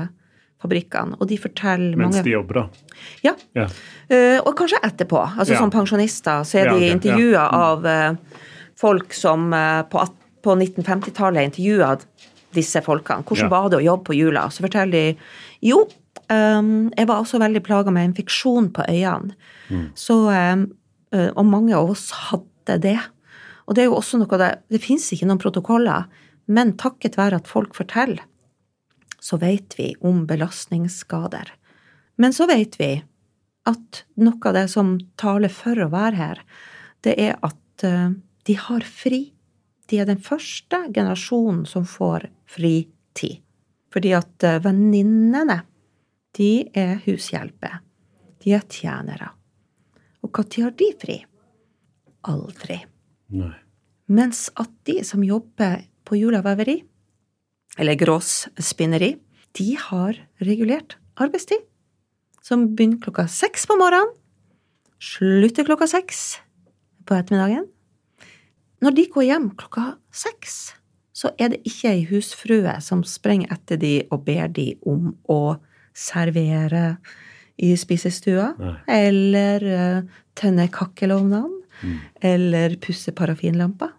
fabrikkene, 0.59 1.15
og 1.21 1.29
de 1.29 1.37
forteller 1.39 1.95
Mens 1.95 2.17
mange 2.17 2.25
de 2.25 2.33
jobber, 2.33 2.59
da. 2.59 2.95
Ja. 3.23 3.31
Ja. 3.55 3.69
Uh, 4.11 4.39
og 4.43 4.51
kanskje 4.59 4.81
etterpå. 4.83 5.21
Altså 5.23 5.55
Ja. 5.55 5.61
Som 5.61 5.71
pensjonister 5.71 6.43
så 6.43 6.59
er 6.59 6.73
de 6.73 6.85
ja. 6.87 6.95
intervjua 6.97 7.45
Mm. 7.47 7.59
av 7.59 7.85
eh, 7.85 8.15
folk 8.79 9.13
som 9.13 9.51
eh, 9.53 9.81
på, 9.91 10.03
på 10.45 10.55
1950-tallet 10.55 11.49
intervjua 11.49 11.93
disse 12.55 12.81
folkene. 12.81 13.25
Hvordan 13.27 13.49
Ja. 13.49 13.53
var 13.53 13.69
det 13.69 13.79
å 13.79 13.85
jobbe 13.85 14.09
på 14.09 14.17
jula? 14.17 14.47
Så 14.49 14.63
forteller 14.65 14.91
de 14.91 15.17
jo, 15.69 15.83
um, 16.31 16.89
jeg 16.95 17.07
var 17.09 17.19
også 17.21 17.41
veldig 17.41 17.61
plaga 17.65 17.91
med 17.93 18.09
infeksjon 18.09 18.71
på 18.73 18.85
øynene. 18.89 19.35
Mm. 19.69 19.89
Så, 19.95 20.17
eh, 20.33 21.29
og 21.35 21.45
mange 21.45 21.75
av 21.75 21.91
oss 21.91 22.09
hadde 22.29 22.79
det. 22.81 22.97
Og 23.67 23.75
det 23.75 23.83
er 23.83 23.89
jo 23.91 23.99
også 23.99 24.17
noe 24.21 24.39
det, 24.41 24.49
det 24.71 24.81
fins 24.81 25.11
ikke 25.13 25.27
noen 25.29 25.41
protokoller, 25.41 26.07
men 26.47 26.73
takket 26.81 27.19
være 27.19 27.37
at 27.43 27.47
folk 27.49 27.75
forteller, 27.77 28.23
så 29.21 29.37
vet 29.37 29.75
vi 29.77 29.91
om 30.01 30.23
belastningsskader. 30.25 31.51
Men 32.17 32.33
så 32.33 32.47
vet 32.49 32.79
vi 32.79 33.03
at 33.69 34.03
noe 34.17 34.39
av 34.49 34.55
det 34.57 34.65
som 34.71 34.95
taler 35.21 35.51
for 35.53 35.77
å 35.77 35.91
være 35.91 36.17
her, 36.17 36.41
det 37.05 37.13
er 37.21 37.37
at 37.45 37.85
eh, 37.85 38.09
de 38.49 38.55
har 38.57 38.81
fri. 38.81 39.27
De 39.89 39.99
er 40.01 40.07
den 40.09 40.21
første 40.25 40.81
generasjonen 40.89 41.67
som 41.69 41.85
får 41.85 42.25
fritid. 42.49 43.43
Fordi 43.93 44.13
at 44.17 44.45
eh, 44.45 44.61
venninnene, 44.65 45.59
de 46.37 46.65
er 46.77 46.97
hushjelper. 47.05 47.79
De 48.41 48.55
er 48.57 48.65
tjenere. 48.69 49.31
Og 50.25 50.33
når 50.33 50.57
har 50.65 50.75
de 50.81 50.89
fri? 51.01 51.19
Aldri. 52.29 52.81
Nei. 53.37 53.53
Mens 54.09 54.47
at 54.57 54.73
de 54.89 54.99
som 55.05 55.21
jobber 55.25 55.83
på 56.05 56.17
julaveveri, 56.17 56.79
eller 57.77 57.97
gråsspinneri, 58.01 59.13
de 59.57 59.71
har 59.77 60.17
regulert 60.41 60.97
arbeidstid. 61.21 61.61
Som 62.41 62.71
begynner 62.73 63.01
klokka 63.03 63.27
seks 63.29 63.69
på 63.69 63.77
morgenen, 63.77 64.15
slutter 64.97 65.67
klokka 65.69 65.85
seks 65.89 66.39
på 67.05 67.13
ettermiddagen. 67.13 67.69
Når 68.79 68.95
de 68.95 69.05
går 69.11 69.25
hjem 69.27 69.49
klokka 69.59 69.85
seks, 70.15 70.59
så 71.11 71.33
er 71.41 71.51
det 71.51 71.63
ikke 71.67 71.91
ei 71.91 72.03
husfrue 72.07 72.77
som 72.83 73.01
sprenger 73.07 73.51
etter 73.51 73.79
de 73.81 73.93
og 74.07 74.23
ber 74.27 74.47
de 74.55 74.71
om 74.87 75.11
å 75.27 75.57
servere 75.95 76.99
i 77.59 77.73
spisestua, 77.75 78.53
Nei. 78.55 78.75
eller 78.87 79.65
uh, 79.67 80.19
tenne 80.39 80.69
kakkelovnene, 80.71 81.57
eller 82.23 82.75
pusse 82.83 83.11
parafinlampa. 83.15 83.89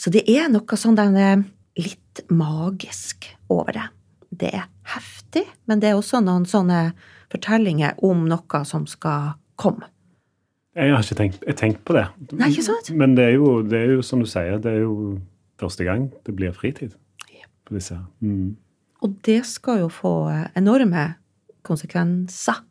Så 0.00 0.12
det 0.12 0.24
er 0.32 0.48
noe 0.52 0.76
sånn 0.80 0.96
den 0.96 1.16
er 1.20 1.42
litt 1.80 2.22
magisk 2.32 3.28
over 3.52 3.76
det. 3.76 3.88
Det 4.32 4.52
er 4.56 4.68
heftig, 4.94 5.44
men 5.68 5.80
det 5.80 5.92
er 5.92 5.98
også 6.00 6.22
noen 6.24 6.44
sånne 6.48 6.94
fortellinger 7.32 8.00
om 8.04 8.24
noe 8.28 8.62
som 8.68 8.88
skal 8.88 9.34
komme. 9.60 9.91
Jeg 10.72 10.94
har 10.94 11.04
ikke 11.04 11.18
tenkt, 11.18 11.42
jeg 11.44 11.56
tenkt 11.60 11.82
på 11.84 11.96
det. 11.96 12.06
Nei, 12.32 12.48
ikke 12.48 12.64
sant? 12.64 12.90
Men 12.96 13.16
det 13.18 13.26
er, 13.28 13.34
jo, 13.36 13.60
det 13.66 13.78
er 13.78 13.94
jo 13.98 14.04
som 14.06 14.22
du 14.22 14.28
sier, 14.28 14.56
det 14.62 14.72
er 14.72 14.84
jo 14.86 15.18
første 15.60 15.84
gang 15.84 16.08
det 16.24 16.34
blir 16.38 16.54
fritid 16.56 16.94
på 17.68 17.76
disse. 17.76 17.98
Mm. 18.24 18.54
Og 19.04 19.18
det 19.26 19.42
skal 19.46 19.82
jo 19.82 19.90
få 19.92 20.14
enorme 20.58 21.10
konsekvenser. 21.66 22.62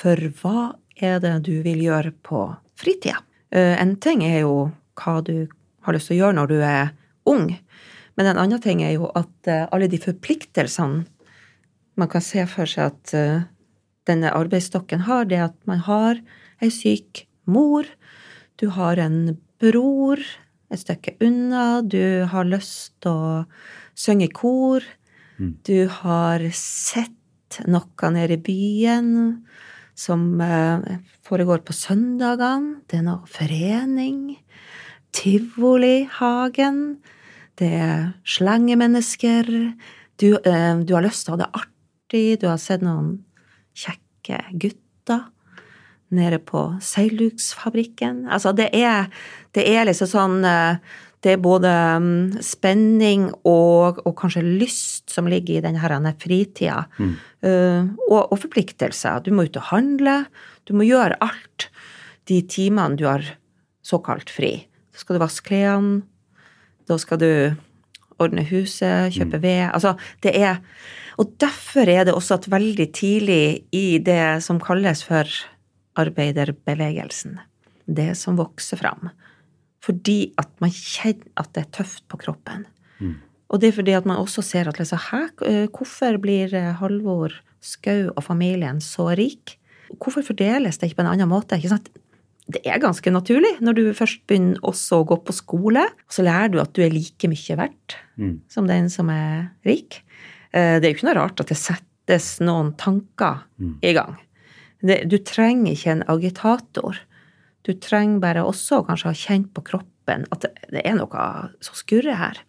For 0.00 0.18
hva 0.40 0.72
er 0.98 1.20
det 1.22 1.36
du 1.46 1.54
vil 1.64 1.84
gjøre 1.84 2.14
på 2.24 2.46
fritida? 2.80 3.20
Eh, 3.52 3.76
En 3.78 3.96
ting 4.02 4.24
er 4.24 4.42
jo 4.42 4.72
hva 4.98 5.20
du 5.24 5.46
har 5.86 5.94
lyst 5.94 6.10
til 6.10 6.18
å 6.18 6.20
gjøre 6.24 6.38
når 6.40 6.50
du 6.50 6.58
er 6.64 6.92
ung, 7.28 7.48
men 8.16 8.28
en 8.28 8.38
annen 8.40 8.60
ting 8.60 8.82
er 8.84 8.96
jo 8.96 9.08
at 9.14 9.48
eh, 9.48 9.66
alle 9.72 9.88
de 9.88 10.00
forpliktelsene 10.00 11.04
man 12.00 12.08
kan 12.08 12.24
se 12.24 12.44
for 12.48 12.68
seg 12.68 12.90
at 12.90 13.14
eh, 13.16 13.44
denne 14.08 14.32
arbeidsstokken 14.34 15.04
har, 15.06 15.28
det 15.28 15.40
at 15.44 15.56
man 15.68 15.84
har 15.86 16.18
ei 16.62 16.70
syk 16.70 17.26
mor, 17.50 17.86
du 18.60 18.68
har 18.76 19.00
en 19.02 19.36
bror 19.62 20.20
et 20.72 20.80
stykke 20.80 21.16
unna, 21.24 21.82
du 21.84 22.24
har 22.30 22.48
lyst 22.48 22.94
til 23.04 23.12
å 23.12 23.32
synge 23.98 24.28
i 24.28 24.32
kor, 24.32 24.84
du 25.66 25.88
har 26.00 26.44
sett 26.56 27.58
noe 27.68 28.10
nede 28.14 28.38
i 28.38 28.40
byen 28.40 29.10
som 29.98 30.40
eh, 30.40 31.00
foregår 31.26 31.60
på 31.66 31.74
søndagene, 31.76 32.80
det 32.88 33.02
er 33.02 33.08
noe 33.10 33.28
forening, 33.28 34.38
Tivolihagen, 35.12 36.78
det 37.60 37.68
er 37.76 37.98
slengemennesker, 38.24 39.50
du, 40.16 40.28
eh, 40.38 40.74
du 40.80 40.94
har 40.96 41.04
lyst 41.04 41.26
til 41.26 41.34
å 41.34 41.36
ha 41.36 41.42
det 41.42 41.50
artig, 41.60 42.24
du 42.40 42.48
har 42.48 42.62
sett 42.62 42.84
noen 42.86 43.18
kjekke 43.76 44.40
gutter 44.56 45.26
nede 46.14 46.38
på 46.44 46.64
seilduksfabrikken. 46.82 48.26
Altså, 48.32 48.52
det 48.56 48.68
er, 48.76 49.08
det 49.56 49.64
er 49.68 49.88
liksom 49.88 50.10
sånn 50.10 50.44
eh, 50.48 51.00
Det 51.22 51.36
er 51.36 51.42
både 51.42 51.70
mm, 52.02 52.40
spenning 52.42 53.28
og, 53.46 54.00
og 54.02 54.14
kanskje 54.18 54.42
lyst 54.42 55.12
som 55.12 55.28
ligger 55.30 55.60
i 55.60 55.62
denne 55.62 56.14
fritida. 56.18 56.88
Eh, 56.98 57.84
og, 58.08 58.32
og 58.32 58.38
forpliktelser. 58.42 59.22
Du 59.22 59.30
må 59.30 59.46
ut 59.46 59.56
og 59.60 59.68
handle. 59.70 60.24
Du 60.66 60.74
må 60.74 60.82
gjøre 60.82 61.20
alt 61.22 61.68
de 62.26 62.40
timene 62.42 62.98
du 62.98 63.06
har 63.06 63.22
såkalt 63.86 64.30
fri. 64.30 64.66
Så 64.90 65.04
skal 65.04 65.16
du 65.16 65.22
vaske 65.22 65.46
klærne. 65.46 66.02
Da 66.90 66.98
skal 66.98 67.20
du 67.22 67.30
ordne 68.22 68.44
huset, 68.46 69.12
kjøpe 69.14 69.40
ved. 69.42 69.70
Altså, 69.72 69.94
det 70.22 70.34
er 70.38 70.60
Og 71.20 71.28
derfor 71.38 71.88
er 71.88 72.04
det 72.04 72.14
også 72.14 72.34
at 72.34 72.50
veldig 72.50 72.92
tidlig 72.92 73.64
i 73.72 73.98
det 73.98 74.42
som 74.42 74.58
kalles 74.58 75.04
for 75.04 75.28
arbeiderbevegelsen, 75.98 77.38
det 77.86 78.12
som 78.18 78.36
vokser 78.38 78.78
fram, 78.80 79.10
fordi 79.82 80.32
at 80.38 80.50
man 80.62 80.70
kjenner 80.70 81.26
at 81.40 81.50
det 81.56 81.64
er 81.66 81.72
tøft 81.82 82.04
på 82.08 82.20
kroppen. 82.22 82.66
Og 83.52 83.60
det 83.60 83.68
er 83.68 83.74
fordi 83.76 83.92
at 83.92 84.06
man 84.08 84.16
også 84.16 84.40
ser 84.46 84.68
at 84.70 84.78
liksom, 84.80 84.96
hæ, 85.10 85.66
hvorfor 85.74 86.16
blir 86.22 86.54
eh, 86.56 86.70
Halvor 86.78 87.34
Skau 87.60 88.08
og 88.16 88.22
familien 88.24 88.78
så 88.80 89.10
rik? 89.18 89.58
Hvorfor 90.00 90.24
fordeles 90.24 90.78
det 90.80 90.88
ikke 90.88 91.02
på 91.02 91.04
en 91.04 91.10
annen 91.12 91.28
måte? 91.28 91.58
Ikke 91.58 91.68
sant? 91.74 91.90
Det 92.48 92.62
er 92.64 92.80
ganske 92.80 93.10
naturlig 93.12 93.50
når 93.60 93.76
du 93.76 93.82
først 93.94 94.22
begynner 94.26 94.56
også 94.64 95.02
å 95.02 95.06
gå 95.10 95.18
på 95.26 95.34
skole. 95.36 95.84
Så 96.08 96.24
lærer 96.24 96.48
du 96.54 96.58
at 96.62 96.72
du 96.72 96.80
er 96.86 96.94
like 96.94 97.28
mye 97.28 97.58
verdt 97.60 97.98
Mm. 98.16 98.40
som 98.48 98.66
den 98.68 98.88
som 98.92 99.08
er 99.08 99.50
rik. 99.64 100.02
Eh, 100.52 100.78
Det 100.80 100.84
er 100.84 100.90
jo 100.92 100.96
ikke 100.98 101.06
noe 101.08 101.14
rart 101.16 101.40
at 101.40 101.48
det 101.48 101.56
settes 101.56 102.40
noen 102.40 102.74
tanker 102.76 103.38
i 103.82 103.92
gang. 103.96 104.16
Det, 104.82 105.02
du 105.06 105.18
trenger 105.22 105.72
ikke 105.72 105.94
en 105.94 106.06
agitator. 106.10 106.98
Du 107.62 107.72
trenger 107.78 108.22
bare 108.22 108.46
også 108.46 108.82
kanskje 108.86 109.10
ha 109.10 109.18
kjent 109.18 109.52
på 109.54 109.64
kroppen 109.66 110.26
at 110.34 110.44
det, 110.44 110.82
er 110.82 110.96
noe 110.98 111.26
som 111.62 111.78
skurrer 111.78 112.18
her. 112.18 112.40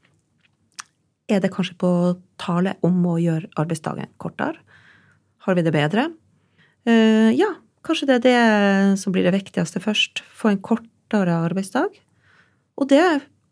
Er 1.29 1.43
det 1.43 1.53
kanskje 1.53 1.77
på 1.79 1.91
tale 2.41 2.75
om 2.85 2.97
å 3.07 3.19
gjøre 3.21 3.51
arbeidsdagen 3.61 4.09
kortere? 4.21 4.57
Har 5.45 5.57
vi 5.57 5.65
det 5.65 5.73
bedre? 5.75 6.07
Uh, 6.87 7.29
ja, 7.35 7.51
kanskje 7.85 8.09
det 8.09 8.17
er 8.17 8.25
det 8.25 8.99
som 8.99 9.13
blir 9.13 9.27
det 9.27 9.35
viktigste 9.35 9.81
først. 9.83 10.23
Få 10.35 10.51
en 10.51 10.61
kortere 10.63 11.37
arbeidsdag. 11.45 11.95
Og 12.79 12.89
det 12.89 13.03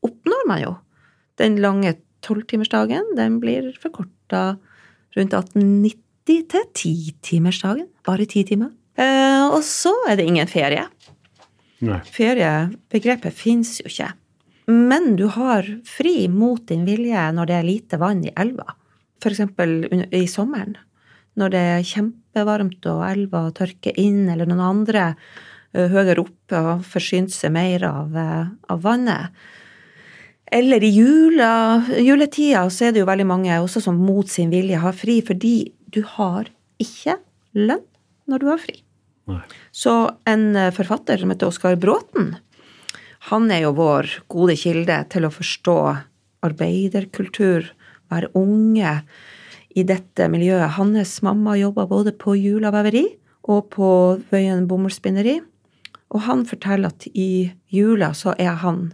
oppnår 0.01 0.47
man 0.49 0.63
jo. 0.63 0.73
Den 1.39 1.59
lange 1.61 1.95
tolvtimersdagen, 2.25 3.13
den 3.17 3.39
blir 3.41 3.71
forkorta 3.81 4.55
rundt 5.17 5.35
1890 6.27 6.73
til 6.73 7.13
titimersdagen. 7.21 7.87
Bare 8.05 8.25
ti 8.25 8.43
timer. 8.43 8.71
Eh, 8.97 9.45
og 9.49 9.63
så 9.63 9.93
er 10.09 10.17
det 10.19 10.27
ingen 10.27 10.47
ferie. 10.47 10.85
Nei. 11.81 11.99
Feriebegrepet 12.05 13.33
fins 13.33 13.79
jo 13.81 13.89
ikke. 13.89 14.11
Men 14.71 15.15
du 15.17 15.27
har 15.33 15.65
fri 15.87 16.27
mot 16.29 16.61
din 16.69 16.85
vilje 16.85 17.23
når 17.33 17.49
det 17.49 17.55
er 17.57 17.67
lite 17.67 17.99
vann 18.01 18.23
i 18.23 18.33
elva. 18.37 18.75
Eksempel 19.21 19.85
i 20.13 20.25
sommeren. 20.29 20.77
Når 21.37 21.53
det 21.53 21.61
er 21.75 21.87
kjempevarmt 21.87 22.85
og 22.91 23.01
elva 23.07 23.45
tørker 23.55 23.97
inn, 23.99 24.27
eller 24.29 24.49
noen 24.49 24.61
andre 24.65 25.03
ø, 25.73 25.87
høyere 25.93 26.23
oppe 26.25 26.59
og 26.59 26.85
forsynt 26.85 27.31
seg 27.33 27.53
mer 27.55 27.85
av, 27.87 28.15
eh, 28.17 28.47
av 28.69 28.81
vannet. 28.83 29.31
Eller 30.51 30.83
i 30.83 30.89
jula, 30.91 31.81
juletida 32.03 32.65
så 32.69 32.89
er 32.89 32.91
det 32.91 33.05
jo 33.05 33.07
veldig 33.07 33.27
mange 33.29 33.59
også 33.63 33.79
som 33.85 33.95
mot 33.95 34.27
sin 34.27 34.51
vilje 34.51 34.81
har 34.83 34.97
fri, 34.97 35.21
fordi 35.23 35.71
du 35.93 36.01
har 36.17 36.49
ikke 36.81 37.17
lønn 37.57 37.83
når 38.29 38.41
du 38.41 38.47
har 38.51 38.61
fri. 38.61 38.77
Nei. 39.29 39.43
Så 39.71 39.93
en 40.29 40.55
eh, 40.57 40.71
forfatter 40.75 41.21
som 41.21 41.31
heter 41.33 41.51
Oskar 41.51 41.77
Bråten, 41.79 42.35
han 43.29 43.51
er 43.53 43.67
jo 43.67 43.75
vår 43.77 44.09
gode 44.31 44.55
kilde 44.57 44.95
til 45.13 45.27
å 45.27 45.33
forstå 45.33 45.77
arbeiderkultur, 46.47 47.67
være 48.11 48.31
unge 48.35 48.95
i 49.77 49.83
dette 49.87 50.25
miljøet. 50.31 50.73
Hans 50.75 51.19
mamma 51.23 51.53
jobba 51.59 51.85
både 51.87 52.15
på 52.17 52.33
Jula 52.39 52.73
veveri 52.73 53.05
og 53.45 53.69
på 53.75 53.91
Vøyen 54.31 54.65
bomullsspinneri. 54.69 55.37
Og 56.11 56.25
han 56.25 56.43
forteller 56.49 56.91
at 56.91 57.07
i 57.13 57.51
jula 57.71 58.11
så 58.17 58.33
er 58.35 58.57
han 58.63 58.89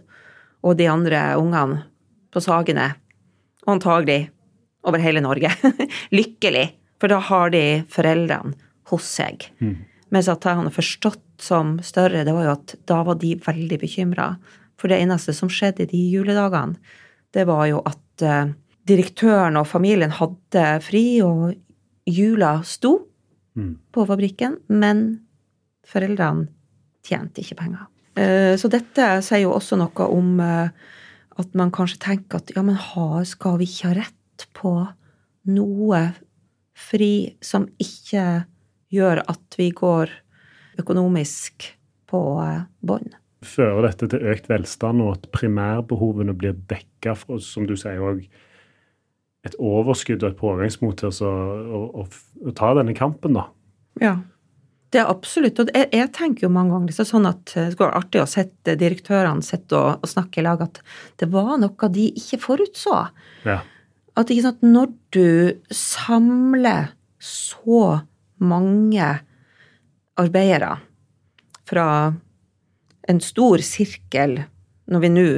og 0.62 0.76
de 0.78 0.86
andre 0.90 1.22
ungene 1.38 1.82
på 2.34 2.42
Sagene, 2.44 2.92
og 3.64 3.78
antagelig 3.78 4.28
over 4.86 5.00
hele 5.02 5.22
Norge, 5.24 5.50
lykkelig. 6.18 6.66
For 6.98 7.08
da 7.12 7.18
har 7.22 7.50
de 7.54 7.84
foreldrene 7.92 8.54
hos 8.90 9.04
seg. 9.18 9.48
Mens 10.10 10.28
at 10.28 10.44
jeg 10.44 10.56
hadde 10.56 10.72
forstått 10.74 11.24
som 11.38 11.76
større, 11.84 12.24
det 12.24 12.32
var 12.34 12.44
jo 12.48 12.54
at 12.56 12.74
da 12.88 13.02
var 13.06 13.18
de 13.20 13.34
veldig 13.44 13.78
bekymra. 13.78 14.30
For 14.80 14.88
det 14.90 14.98
eneste 15.04 15.34
som 15.36 15.50
skjedde 15.52 15.84
i 15.84 15.90
de 15.92 16.00
juledagene, 16.16 16.78
det 17.36 17.44
var 17.46 17.66
jo 17.68 17.82
at 17.86 18.22
eh, 18.24 18.50
direktøren 18.88 19.56
og 19.60 19.66
familien 19.68 20.10
hadde 20.16 20.64
fri, 20.82 21.20
og 21.22 21.52
jula 22.08 22.62
sto 22.64 22.94
på 23.92 24.06
fabrikken, 24.06 24.56
men 24.70 25.20
foreldrene 25.86 26.48
tjente 27.04 27.42
ikke 27.42 27.56
penger. 27.58 27.86
Eh, 28.16 28.56
Så 28.56 28.68
dette 28.72 29.20
sier 29.22 29.44
jo 29.44 29.52
også 29.52 29.76
noe 29.76 30.08
om 30.14 30.40
eh, 30.40 30.70
at 31.38 31.54
man 31.54 31.70
kanskje 31.70 31.98
tenker 31.98 32.38
at 32.40 32.50
ja, 32.56 32.62
men 32.62 32.74
har, 32.80 33.24
skal 33.24 33.58
vi 33.58 33.66
ikke 33.68 33.88
ha 33.92 33.94
rett 34.00 34.48
på 34.54 34.72
noe 35.52 36.00
fri 36.78 37.12
som 37.44 37.66
ikke 37.82 38.44
gjør 38.94 39.22
at 39.28 39.58
vi 39.58 39.70
går 39.76 40.12
økonomisk 40.80 41.72
på 42.08 42.20
eh, 42.44 42.66
bånn? 42.80 43.10
Fører 43.44 43.86
dette 43.86 44.08
til 44.10 44.30
økt 44.32 44.48
velstand, 44.50 45.02
og 45.04 45.18
at 45.18 45.28
primærbehovene 45.34 46.34
blir 46.38 46.56
dekka 46.70 47.14
for, 47.18 47.42
som 47.42 47.68
du 47.68 47.76
sier, 47.78 48.00
òg, 48.02 48.24
et 49.46 49.54
overskudd 49.62 50.24
og 50.24 50.32
et 50.32 50.40
pågangsmot 50.40 50.98
til 50.98 51.12
å, 51.12 51.30
å, 51.78 52.02
å, 52.02 52.54
ta 52.58 52.72
denne 52.78 52.96
kampen, 52.98 53.38
da? 53.38 53.46
Ja. 54.02 54.18
Det 54.88 55.02
er 55.02 55.10
absolutt. 55.12 55.58
Og 55.60 55.68
jeg, 55.68 55.90
jeg 55.92 56.08
tenker 56.16 56.46
jo 56.46 56.48
mange 56.52 56.72
ganger 56.72 56.88
liksom 56.88 57.06
sånn 57.10 57.28
at 57.28 57.42
det 57.52 57.66
skulle 57.74 57.90
være 57.90 58.00
artig 58.00 58.22
å 58.22 58.30
sette 58.30 58.72
direktørene 58.80 59.44
sitte 59.44 59.76
og, 59.76 59.98
og 60.00 60.08
snakke 60.08 60.40
i 60.40 60.44
lag, 60.46 60.62
at 60.64 60.80
det 61.20 61.28
var 61.28 61.58
noe 61.60 61.90
de 61.92 62.06
ikke 62.16 62.38
forutså. 62.40 63.02
Ja. 63.44 63.58
At 64.18 64.32
sant, 64.42 64.64
når 64.66 64.90
du 65.14 65.28
samler 65.70 66.90
så 67.22 68.00
mange 68.42 69.10
arbeidere 70.18 70.72
fra 71.68 71.86
en 73.08 73.20
stor 73.22 73.62
sirkel, 73.62 74.40
når 74.90 75.04
vi 75.04 75.12
nå 75.12 75.28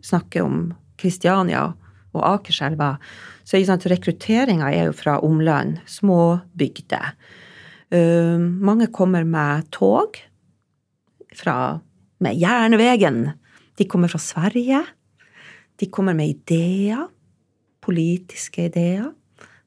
snakker 0.00 0.46
om 0.46 0.58
Kristiania 0.96 1.66
og 2.12 2.24
Akerselva, 2.24 2.94
så 3.44 3.58
er 3.58 3.86
rekrutteringa 3.92 4.70
er 4.70 4.88
jo 4.88 4.96
fra 4.96 5.18
omland, 5.20 5.80
små 5.86 6.40
bygder. 6.56 7.12
Uh, 7.92 8.40
mange 8.40 8.88
kommer 8.88 9.26
med 9.28 9.68
tog, 9.74 10.16
fra, 11.36 11.80
med 12.20 12.36
Jernvegen. 12.40 13.26
De 13.76 13.84
kommer 13.88 14.08
fra 14.08 14.20
Sverige. 14.20 14.82
De 15.80 15.88
kommer 15.92 16.16
med 16.16 16.32
ideer, 16.32 17.08
politiske 17.82 18.68
ideer. 18.70 19.10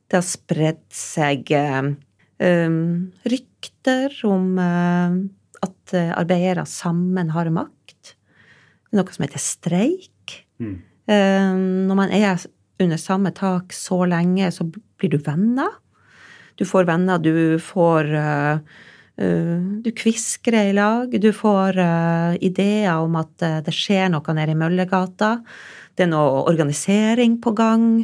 Det 0.07 0.19
har 0.19 0.25
spredd 0.25 0.83
seg 0.93 1.49
uh, 1.55 1.93
um, 2.39 2.81
rykter 3.25 4.13
om 4.27 4.51
uh, 4.59 5.17
at 5.65 5.95
uh, 5.95 6.11
arbeidere 6.19 6.65
sammen 6.69 7.31
har 7.35 7.51
makt. 7.53 8.15
Det 8.15 8.93
er 8.93 9.01
noe 9.01 9.15
som 9.15 9.25
heter 9.25 9.43
streik. 9.43 10.37
Mm. 10.61 10.77
Uh, 11.09 11.55
når 11.89 11.99
man 11.99 12.13
er 12.15 12.45
under 12.81 12.99
samme 12.99 13.31
tak 13.35 13.73
så 13.75 14.03
lenge, 14.09 14.51
så 14.51 14.67
blir 14.67 15.15
du 15.15 15.19
venner. 15.25 15.79
Du 16.55 16.63
får 16.67 16.87
venner, 16.87 17.19
du 17.19 17.57
får 17.59 18.11
uh, 18.15 18.59
Du 19.15 19.87
kviskrer 19.95 20.71
i 20.71 20.73
lag. 20.75 21.13
Du 21.21 21.29
får 21.31 21.77
uh, 21.79 22.33
ideer 22.43 22.99
om 22.99 23.15
at 23.15 23.45
uh, 23.45 23.61
det 23.63 23.71
skjer 23.71 24.09
noe 24.11 24.35
nede 24.35 24.51
i 24.51 24.57
Møllergata. 24.59 25.37
Det 25.95 26.03
er 26.03 26.11
noe 26.11 26.41
organisering 26.49 27.37
på 27.39 27.53
gang. 27.55 28.03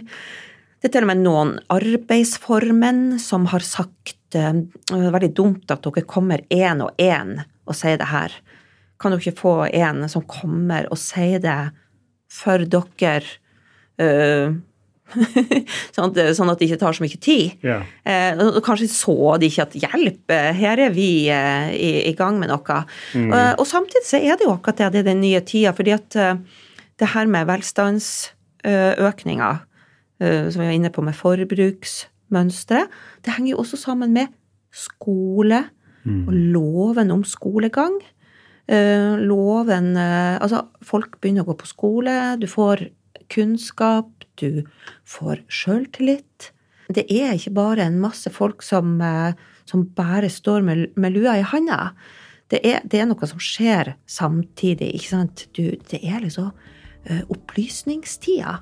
Det 0.79 0.87
er 0.87 0.93
til 0.95 1.05
og 1.05 1.11
med 1.11 1.25
noen 1.25 1.51
arbeidsformenn 1.73 3.19
som 3.19 3.49
har 3.51 3.65
sagt 3.65 4.15
det 4.31 4.41
er 4.47 5.11
veldig 5.11 5.33
dumt 5.35 5.71
at 5.73 5.83
dere 5.83 6.07
kommer 6.07 6.43
én 6.47 6.81
og 6.85 6.95
én 7.01 7.35
og 7.67 7.75
sier 7.75 7.99
det 7.99 8.09
her. 8.11 8.33
Kan 8.99 9.11
dere 9.11 9.23
ikke 9.25 9.41
få 9.41 9.55
en 9.67 10.05
som 10.11 10.23
kommer 10.23 10.87
og 10.91 10.99
sier 11.01 11.41
det 11.43 11.59
for 12.31 12.63
dere? 12.63 13.25
Sånn, 15.95 16.11
at, 16.11 16.17
sånn 16.37 16.51
at 16.51 16.59
det 16.59 16.65
ikke 16.69 16.81
tar 16.81 16.93
så 16.95 17.03
mye 17.03 17.19
tid. 17.21 17.45
Yeah. 17.65 17.81
Eh, 18.07 18.31
kanskje 18.65 18.87
så 18.91 19.15
de 19.41 19.45
ikke 19.51 19.67
at 19.67 19.77
hjelp, 19.83 20.23
eh, 20.33 20.51
her 20.57 20.77
er 20.87 20.91
vi 20.95 21.11
eh, 21.31 21.67
i, 21.75 21.91
i 22.09 22.13
gang 22.17 22.35
med 22.41 22.49
noe. 22.51 22.77
Mm. 23.15 23.29
Eh, 23.29 23.53
og 23.57 23.65
samtidig 23.69 24.07
så 24.07 24.17
er 24.21 24.33
det 24.39 24.45
jo 24.47 24.55
akkurat 24.55 24.79
det, 24.79 24.87
det 24.95 25.01
er 25.03 25.09
den 25.11 25.23
nye 25.23 25.41
tida, 25.45 25.71
fordi 25.77 25.91
at 25.97 26.09
eh, 26.19 26.39
det 27.01 27.07
her 27.15 27.25
med 27.31 27.43
velstandsøkninga, 27.49 29.51
eh, 30.21 30.43
som 30.47 30.59
vi 30.61 30.69
var 30.69 30.77
inne 30.77 30.93
på 30.93 31.01
med 31.05 31.15
forbruksmønstre, 31.17 32.81
det 33.25 33.35
henger 33.35 33.51
jo 33.55 33.61
også 33.65 33.77
sammen 33.81 34.09
med 34.15 34.27
skole 34.71 35.59
og 36.01 36.33
loven 36.33 37.11
om 37.13 37.23
skolegang. 37.27 37.95
Eh, 38.71 39.19
loven 39.19 39.97
eh, 39.97 40.37
Altså, 40.41 40.63
folk 40.85 41.19
begynner 41.21 41.45
å 41.45 41.51
gå 41.51 41.57
på 41.59 41.69
skole, 41.69 42.15
du 42.41 42.47
får 42.49 42.87
kunnskap, 43.31 44.20
du 44.41 44.63
får 45.07 45.43
sjøltillit. 45.51 46.51
Det 46.91 47.05
er 47.07 47.37
ikke 47.37 47.53
bare 47.55 47.85
en 47.85 48.01
masse 48.01 48.29
folk 48.33 48.65
som, 48.65 48.99
eh, 49.01 49.37
som 49.65 49.85
bare 49.95 50.29
står 50.29 50.65
med, 50.67 50.87
med 50.95 51.15
lua 51.15 51.37
i 51.39 51.45
handa. 51.45 51.93
Det 52.51 52.59
er, 52.67 52.81
det 52.83 52.99
er 52.99 53.07
noe 53.07 53.27
som 53.29 53.39
skjer 53.39 53.93
samtidig, 54.09 54.91
ikke 54.97 55.11
sant. 55.13 55.45
Du, 55.55 55.71
det 55.91 56.01
er 56.03 56.19
liksom 56.19 56.51
eh, 57.07 57.23
opplysningstida. 57.31 58.59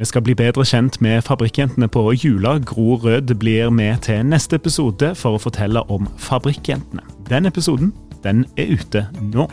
Vi 0.00 0.08
skal 0.08 0.24
bli 0.24 0.32
bedre 0.34 0.64
kjent 0.64 0.96
med 1.04 1.20
Fabrikkjentene 1.26 1.88
på 1.92 2.06
Jula. 2.16 2.56
Gro 2.64 2.96
Rød 3.02 3.34
blir 3.42 3.68
med 3.70 4.06
til 4.08 4.24
neste 4.24 4.56
episode 4.56 5.12
for 5.20 5.36
å 5.36 5.42
fortelle 5.42 5.84
om 5.92 6.08
Fabrikkjentene. 6.16 7.04
Den 7.28 7.50
episoden 7.50 7.92
den 8.24 8.46
er 8.56 8.72
ute 8.72 9.04
nå. 9.20 9.50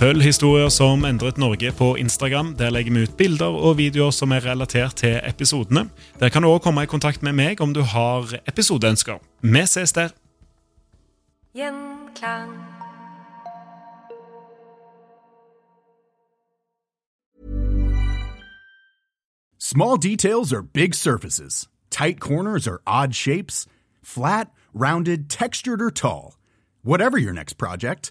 Følg 0.00 0.22
historier 0.24 0.68
som 0.72 1.02
endret 1.04 1.36
Norge 1.36 1.72
på 1.76 1.94
Instagram. 2.00 2.54
Der 2.56 2.70
legger 2.70 2.92
vi 2.92 3.02
ut 3.02 3.16
bilder 3.18 3.52
og 3.52 3.76
videoer 3.76 4.10
som 4.10 4.32
er 4.32 4.46
relatert 4.46 4.94
til 4.96 5.20
episodene. 5.28 5.90
Der 6.20 6.28
kan 6.28 6.42
du 6.42 6.48
òg 6.48 6.62
komme 6.64 6.82
i 6.82 6.88
kontakt 6.88 7.22
med 7.22 7.32
meg 7.36 7.60
om 7.60 7.74
du 7.74 7.82
har 7.82 8.32
episodeønsker. 8.48 9.18
Vi 9.42 9.66
ses 9.66 9.92
der. 9.92 10.08
Gjenklang. 11.54 12.48
Small 19.58 19.98
details 19.98 20.52
are 20.52 20.62
big 20.62 20.94
surfaces. 20.94 21.68
Tight 21.90 22.20
corners 22.20 22.66
are 22.66 22.78
odd 22.86 23.14
shapes. 23.14 23.66
Flat, 24.02 24.48
rounded, 24.72 25.28
textured, 25.28 25.82
or 25.82 25.90
tall. 25.90 26.36
Whatever 26.82 27.18
your 27.18 27.34
next 27.34 27.58
project, 27.58 28.10